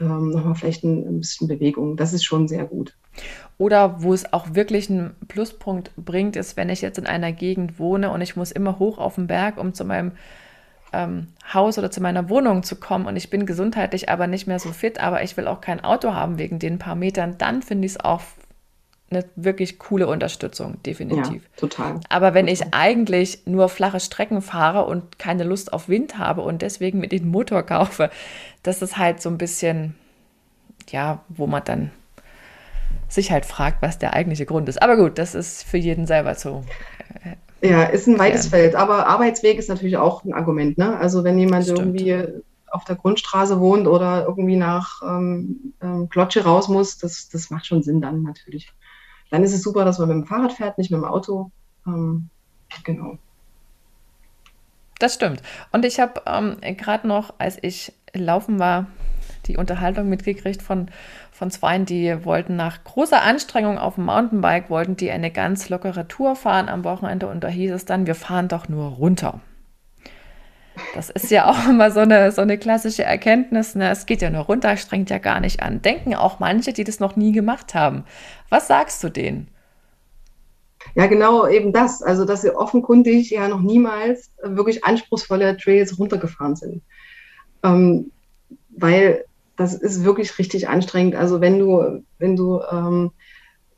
ähm, 0.00 0.30
nochmal 0.30 0.54
vielleicht 0.54 0.84
ein, 0.84 1.06
ein, 1.06 1.20
bisschen 1.20 1.48
Bewegung. 1.48 1.96
Das 1.96 2.12
ist 2.12 2.24
schon 2.24 2.48
sehr 2.48 2.64
gut. 2.64 2.96
Oder 3.58 4.02
wo 4.02 4.14
es 4.14 4.32
auch 4.32 4.54
wirklich 4.54 4.90
einen 4.90 5.14
Pluspunkt 5.28 5.92
bringt, 5.96 6.36
ist, 6.36 6.56
wenn 6.56 6.70
ich 6.70 6.80
jetzt 6.80 6.98
in 6.98 7.06
einer 7.06 7.32
Gegend 7.32 7.78
wohne 7.78 8.10
und 8.10 8.20
ich 8.20 8.36
muss 8.36 8.52
immer 8.52 8.78
hoch 8.78 8.98
auf 8.98 9.16
den 9.16 9.26
Berg, 9.26 9.58
um 9.58 9.74
zu 9.74 9.84
meinem 9.84 10.12
ähm, 10.92 11.28
Haus 11.52 11.78
oder 11.78 11.90
zu 11.90 12.00
meiner 12.00 12.28
Wohnung 12.28 12.62
zu 12.62 12.76
kommen 12.76 13.06
und 13.06 13.16
ich 13.16 13.30
bin 13.30 13.46
gesundheitlich 13.46 14.08
aber 14.08 14.26
nicht 14.26 14.46
mehr 14.46 14.58
so 14.58 14.72
fit, 14.72 15.00
aber 15.00 15.22
ich 15.22 15.36
will 15.36 15.46
auch 15.46 15.60
kein 15.60 15.82
Auto 15.82 16.14
haben 16.14 16.38
wegen 16.38 16.58
den 16.58 16.78
paar 16.78 16.94
Metern, 16.94 17.36
dann 17.38 17.62
finde 17.62 17.86
ich 17.86 17.92
es 17.92 18.00
auch 18.00 18.22
eine 19.10 19.24
wirklich 19.34 19.80
coole 19.80 20.06
Unterstützung, 20.06 20.80
definitiv. 20.84 21.42
Ja, 21.42 21.48
total. 21.56 22.00
Aber 22.08 22.32
wenn 22.32 22.46
ich 22.46 22.72
eigentlich 22.72 23.40
nur 23.44 23.68
flache 23.68 23.98
Strecken 23.98 24.40
fahre 24.40 24.84
und 24.84 25.18
keine 25.18 25.42
Lust 25.42 25.72
auf 25.72 25.88
Wind 25.88 26.16
habe 26.16 26.42
und 26.42 26.62
deswegen 26.62 27.00
mit 27.00 27.10
den 27.10 27.28
Motor 27.28 27.64
kaufe, 27.64 28.10
das 28.62 28.82
ist 28.82 28.98
halt 28.98 29.20
so 29.20 29.28
ein 29.28 29.38
bisschen, 29.38 29.96
ja, 30.90 31.24
wo 31.28 31.48
man 31.48 31.64
dann 31.64 31.90
sich 33.08 33.32
halt 33.32 33.46
fragt, 33.46 33.82
was 33.82 33.98
der 33.98 34.14
eigentliche 34.14 34.46
Grund 34.46 34.68
ist. 34.68 34.80
Aber 34.80 34.96
gut, 34.96 35.18
das 35.18 35.34
ist 35.34 35.64
für 35.64 35.78
jeden 35.78 36.06
selber 36.06 36.36
so. 36.36 36.64
Ja, 37.62 37.84
ist 37.84 38.06
ein 38.06 38.18
weites 38.18 38.44
ja. 38.44 38.50
Feld. 38.50 38.74
Aber 38.74 39.06
Arbeitsweg 39.06 39.58
ist 39.58 39.68
natürlich 39.68 39.96
auch 39.96 40.24
ein 40.24 40.32
Argument. 40.32 40.78
Ne? 40.78 40.96
Also 40.96 41.24
wenn 41.24 41.38
jemand 41.38 41.66
irgendwie 41.68 42.26
auf 42.70 42.84
der 42.84 42.96
Grundstraße 42.96 43.60
wohnt 43.60 43.86
oder 43.86 44.24
irgendwie 44.26 44.56
nach 44.56 45.02
ähm, 45.02 45.74
ähm, 45.82 46.08
Klotsche 46.08 46.44
raus 46.44 46.68
muss, 46.68 46.98
das, 46.98 47.28
das 47.28 47.50
macht 47.50 47.66
schon 47.66 47.82
Sinn 47.82 48.00
dann 48.00 48.22
natürlich 48.22 48.72
dann 49.30 49.44
ist 49.44 49.54
es 49.54 49.62
super, 49.62 49.84
dass 49.84 49.98
man 49.98 50.08
mit 50.08 50.16
dem 50.16 50.26
Fahrrad 50.26 50.52
fährt, 50.52 50.76
nicht 50.76 50.90
mit 50.90 51.00
dem 51.00 51.04
Auto. 51.04 51.50
Ähm, 51.86 52.28
genau. 52.84 53.16
Das 54.98 55.14
stimmt. 55.14 55.40
Und 55.72 55.84
ich 55.84 55.98
habe 55.98 56.22
ähm, 56.26 56.56
gerade 56.76 57.08
noch, 57.08 57.32
als 57.38 57.56
ich 57.62 57.92
laufen 58.12 58.58
war, 58.58 58.86
die 59.50 59.56
Unterhaltung 59.56 60.08
mitgekriegt 60.08 60.62
von, 60.62 60.88
von 61.32 61.50
Zweien, 61.50 61.84
die 61.84 62.24
wollten 62.24 62.56
nach 62.56 62.84
großer 62.84 63.22
Anstrengung 63.22 63.78
auf 63.78 63.96
dem 63.96 64.04
Mountainbike, 64.04 64.70
wollten 64.70 64.96
die 64.96 65.10
eine 65.10 65.30
ganz 65.30 65.68
lockere 65.68 66.08
Tour 66.08 66.36
fahren 66.36 66.68
am 66.68 66.84
Wochenende 66.84 67.26
und 67.26 67.42
da 67.42 67.48
hieß 67.48 67.72
es 67.72 67.84
dann, 67.84 68.06
wir 68.06 68.14
fahren 68.14 68.48
doch 68.48 68.68
nur 68.68 68.90
runter. 68.90 69.40
Das 70.94 71.10
ist 71.10 71.30
ja 71.30 71.50
auch 71.50 71.68
immer 71.68 71.90
so 71.90 72.00
eine, 72.00 72.32
so 72.32 72.42
eine 72.42 72.58
klassische 72.58 73.02
Erkenntnis. 73.02 73.74
Ne? 73.74 73.90
Es 73.90 74.06
geht 74.06 74.22
ja 74.22 74.30
nur 74.30 74.42
runter, 74.42 74.76
strengt 74.76 75.10
ja 75.10 75.18
gar 75.18 75.40
nicht 75.40 75.62
an. 75.62 75.82
Denken 75.82 76.14
auch 76.14 76.38
manche, 76.38 76.72
die 76.72 76.84
das 76.84 77.00
noch 77.00 77.16
nie 77.16 77.32
gemacht 77.32 77.74
haben. 77.74 78.04
Was 78.48 78.68
sagst 78.68 79.02
du 79.04 79.08
denen? 79.08 79.48
Ja, 80.94 81.06
genau 81.06 81.46
eben 81.46 81.72
das. 81.72 82.02
Also, 82.02 82.24
dass 82.24 82.42
sie 82.42 82.54
offenkundig 82.54 83.30
ja 83.30 83.48
noch 83.48 83.60
niemals 83.60 84.30
wirklich 84.42 84.84
anspruchsvolle 84.84 85.56
Trails 85.56 85.98
runtergefahren 85.98 86.56
sind. 86.56 86.82
Ähm, 87.62 88.10
weil 88.70 89.24
das 89.60 89.74
ist 89.74 90.04
wirklich 90.04 90.38
richtig 90.38 90.70
anstrengend. 90.70 91.14
Also, 91.14 91.42
wenn 91.42 91.58
du, 91.58 92.02
wenn 92.18 92.34
du 92.34 92.62
ähm, 92.72 93.12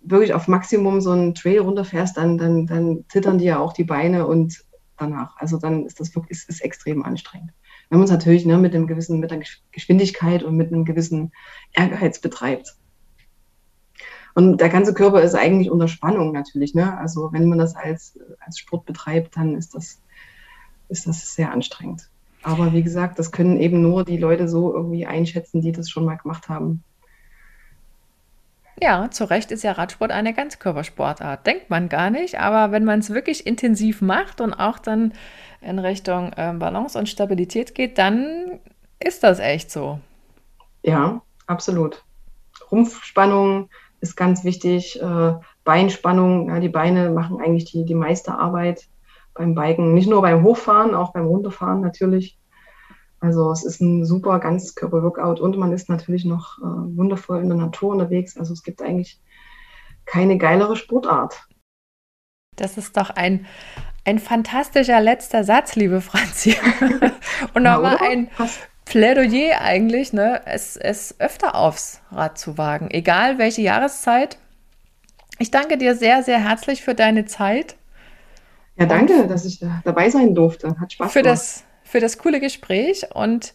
wirklich 0.01 0.33
auf 0.33 0.47
Maximum 0.47 1.01
so 1.01 1.11
einen 1.11 1.35
Trail 1.35 1.59
runterfährst, 1.59 2.17
dann, 2.17 2.39
dann, 2.39 2.67
dann 2.67 3.05
zittern 3.09 3.39
dir 3.39 3.45
ja 3.45 3.59
auch 3.59 3.73
die 3.73 3.83
Beine 3.83 4.29
und 4.29 4.65
danach. 4.97 5.37
Also 5.39 5.59
dann 5.59 5.85
ist 5.85 5.99
das 5.99 6.15
wirklich 6.15 6.39
ist, 6.39 6.49
ist 6.49 6.61
extrem 6.61 7.05
anstrengend. 7.05 7.53
Wenn 7.91 7.99
man 7.99 8.05
es 8.05 8.13
natürlich 8.13 8.47
ne, 8.47 8.59
mit 8.59 8.75
einem 8.75 8.87
gewissen, 8.87 9.19
mit 9.19 9.33
einer 9.33 9.43
Geschwindigkeit 9.73 10.45
und 10.45 10.57
mit 10.57 10.69
einem 10.69 10.85
gewissen 10.85 11.33
Ehrgeiz 11.73 12.21
betreibt. 12.21 12.77
Und 14.35 14.61
der 14.61 14.69
ganze 14.69 14.95
Körper 14.95 15.21
ist 15.21 15.35
eigentlich 15.35 15.69
unter 15.69 15.89
Spannung 15.89 16.31
natürlich. 16.31 16.75
Ne? 16.75 16.97
Also 16.97 17.33
wenn 17.33 17.49
man 17.49 17.59
das 17.59 17.75
als, 17.75 18.19
als 18.39 18.59
Sport 18.59 18.87
betreibt, 18.87 19.37
dann 19.37 19.57
ist 19.57 19.75
das, 19.75 20.01
ist 20.89 21.09
das 21.09 21.35
sehr 21.35 21.51
anstrengend. 21.51 22.09
Aber 22.43 22.73
wie 22.73 22.83
gesagt, 22.83 23.19
das 23.19 23.31
können 23.31 23.61
eben 23.61 23.83
nur 23.83 24.05
die 24.05 24.17
Leute 24.17 24.49
so 24.49 24.75
irgendwie 24.75 25.07
einschätzen, 25.07 25.61
die 25.61 25.73
das 25.73 25.89
schon 25.89 26.05
mal 26.05 26.17
gemacht 26.17 26.49
haben. 26.49 26.83
Ja, 28.81 29.11
zu 29.11 29.31
Recht 29.31 29.53
ist 29.53 29.63
ja 29.63 29.73
Radsport 29.73 30.11
eine 30.11 30.35
Ganzkörpersportart. 30.35 31.47
Denkt 31.47 31.71
man 31.71 31.89
gar 31.89 32.11
nicht, 32.11 32.41
aber 32.41 32.73
wenn 32.73 32.85
man 32.85 32.99
es 32.99 33.11
wirklich 33.11 33.47
intensiv 33.47 34.01
macht 34.01 34.41
und 34.41 34.55
auch 34.55 34.79
dann 34.79 35.13
in 35.61 35.79
Richtung 35.79 36.33
äh, 36.33 36.53
Balance 36.53 36.99
und 36.99 37.09
Stabilität 37.09 37.77
geht, 37.77 37.99
dann 37.99 38.59
ist 38.99 39.23
das 39.23 39.39
echt 39.39 39.71
so. 39.71 40.01
Ja, 40.83 41.23
absolut. 41.47 42.03
Rumpfspannung 42.73 43.69
ist 44.01 44.17
ganz 44.17 44.43
wichtig, 44.43 45.01
äh, 45.01 45.35
Beinspannung, 45.65 46.49
ja, 46.49 46.59
die 46.59 46.69
Beine 46.69 47.11
machen 47.11 47.41
eigentlich 47.41 47.71
die, 47.71 47.85
die 47.85 47.95
meiste 47.95 48.35
Arbeit 48.35 48.89
beim 49.35 49.55
Biken, 49.55 49.95
nicht 49.95 50.09
nur 50.09 50.23
beim 50.23 50.43
Hochfahren, 50.43 50.95
auch 50.95 51.13
beim 51.13 51.27
Runterfahren 51.27 51.81
natürlich. 51.81 52.39
Also 53.21 53.53
es 53.53 53.65
ist 53.65 53.81
ein 53.81 54.05
super 54.05 54.41
Ganzkörper-Workout 54.41 55.41
und 55.41 55.57
man 55.57 55.73
ist 55.73 55.89
natürlich 55.89 56.25
noch 56.25 56.59
äh, 56.59 56.97
wundervoll 56.97 57.41
in 57.41 57.49
der 57.49 57.59
Natur 57.59 57.93
unterwegs. 57.93 58.37
Also 58.37 58.53
es 58.53 58.63
gibt 58.63 58.83
eigentlich 58.83 59.21
keine 60.07 60.39
geilere 60.39 60.77
Sportart. 60.77 61.47
Das 62.57 62.77
ist 62.77 62.97
doch 62.97 63.11
ein, 63.11 63.47
ein 64.05 64.19
fantastischer 64.19 65.01
letzter 65.01 65.45
Satz, 65.45 65.77
liebe 65.77 66.01
Franzi. 66.01 66.57
und 67.55 67.63
nochmal 67.63 67.99
ein 67.99 68.29
Plädoyer 68.85 69.61
eigentlich, 69.61 70.13
ne? 70.13 70.43
es, 70.45 70.77
es 70.77 71.15
öfter 71.21 71.55
aufs 71.55 72.01
Rad 72.11 72.39
zu 72.39 72.59
wagen, 72.59 72.91
egal 72.91 73.39
welche 73.39 73.63
Jahreszeit. 73.63 74.37
Ich 75.39 75.51
danke 75.51 75.79
dir 75.79 75.95
sehr, 75.95 76.23
sehr 76.23 76.39
herzlich 76.39 76.83
für 76.83 76.95
deine 76.95 77.25
Zeit. 77.25 77.77
Ja, 78.77 78.87
danke, 78.87 79.27
dass 79.27 79.45
ich 79.45 79.59
da 79.59 79.83
dabei 79.85 80.11
sein 80.11 80.35
durfte. 80.35 80.79
Hat 80.81 80.93
Spaß 80.93 81.13
für 81.13 81.23
gemacht. 81.23 81.33
Das, 81.33 81.65
für 81.85 82.01
das 82.01 82.19
coole 82.19 82.41
Gespräch 82.41 83.15
und 83.15 83.55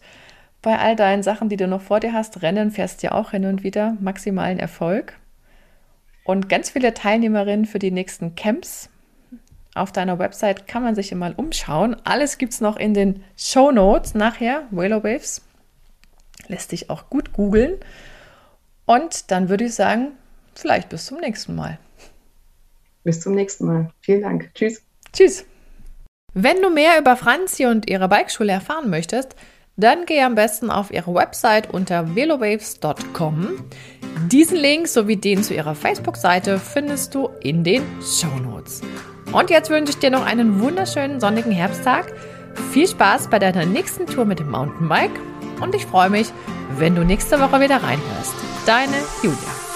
bei 0.62 0.78
all 0.78 0.96
deinen 0.96 1.22
Sachen, 1.22 1.48
die 1.48 1.56
du 1.56 1.68
noch 1.68 1.80
vor 1.82 2.00
dir 2.00 2.12
hast, 2.12 2.42
Rennen 2.42 2.70
fährst 2.70 3.02
du 3.02 3.08
ja 3.08 3.12
auch 3.12 3.30
hin 3.30 3.46
und 3.46 3.62
wieder, 3.62 3.96
maximalen 4.00 4.58
Erfolg. 4.58 5.14
Und 6.24 6.48
ganz 6.48 6.70
viele 6.70 6.92
Teilnehmerinnen 6.94 7.64
für 7.66 7.78
die 7.78 7.90
nächsten 7.90 8.34
Camps 8.34 8.90
Auf 9.74 9.92
deiner 9.92 10.18
Website 10.18 10.66
kann 10.66 10.82
man 10.82 10.94
sich 10.94 11.14
mal 11.14 11.32
umschauen. 11.34 11.96
Alles 12.04 12.38
gibt 12.38 12.52
es 12.52 12.60
noch 12.60 12.76
in 12.76 12.94
den 12.94 13.22
Show 13.36 13.70
Notes 13.70 14.14
nachher. 14.14 14.64
Willow 14.70 15.04
Waves 15.04 15.42
lässt 16.48 16.70
sich 16.70 16.90
auch 16.90 17.08
gut 17.10 17.32
googeln. 17.32 17.74
Und 18.86 19.30
dann 19.30 19.48
würde 19.48 19.64
ich 19.64 19.74
sagen, 19.74 20.12
vielleicht 20.54 20.88
bis 20.88 21.06
zum 21.06 21.18
nächsten 21.20 21.54
Mal. 21.54 21.78
Bis 23.04 23.20
zum 23.20 23.34
nächsten 23.34 23.66
Mal. 23.66 23.90
Vielen 24.00 24.22
Dank. 24.22 24.50
Tschüss. 24.54 24.87
Tschüss. 25.12 25.44
Wenn 26.34 26.62
du 26.62 26.70
mehr 26.70 26.98
über 26.98 27.16
Franzi 27.16 27.66
und 27.66 27.88
ihre 27.88 28.08
Bikeschule 28.08 28.52
erfahren 28.52 28.90
möchtest, 28.90 29.34
dann 29.76 30.06
geh 30.06 30.20
am 30.22 30.34
besten 30.34 30.70
auf 30.70 30.90
ihre 30.92 31.14
Website 31.14 31.72
unter 31.72 32.14
velowaves.com. 32.14 33.64
Diesen 34.26 34.56
Link 34.56 34.88
sowie 34.88 35.16
den 35.16 35.42
zu 35.42 35.54
ihrer 35.54 35.74
Facebook-Seite 35.74 36.58
findest 36.58 37.14
du 37.14 37.30
in 37.40 37.62
den 37.62 37.82
Show 38.02 38.36
Notes. 38.42 38.82
Und 39.32 39.50
jetzt 39.50 39.70
wünsche 39.70 39.92
ich 39.92 39.98
dir 39.98 40.10
noch 40.10 40.26
einen 40.26 40.60
wunderschönen 40.60 41.20
sonnigen 41.20 41.52
Herbsttag. 41.52 42.12
Viel 42.72 42.88
Spaß 42.88 43.30
bei 43.30 43.38
deiner 43.38 43.66
nächsten 43.66 44.06
Tour 44.06 44.24
mit 44.24 44.40
dem 44.40 44.50
Mountainbike 44.50 45.20
und 45.60 45.74
ich 45.74 45.86
freue 45.86 46.10
mich, 46.10 46.28
wenn 46.76 46.96
du 46.96 47.04
nächste 47.04 47.38
Woche 47.40 47.60
wieder 47.60 47.76
reinhörst. 47.76 48.34
Deine 48.66 48.96
Julia. 49.22 49.67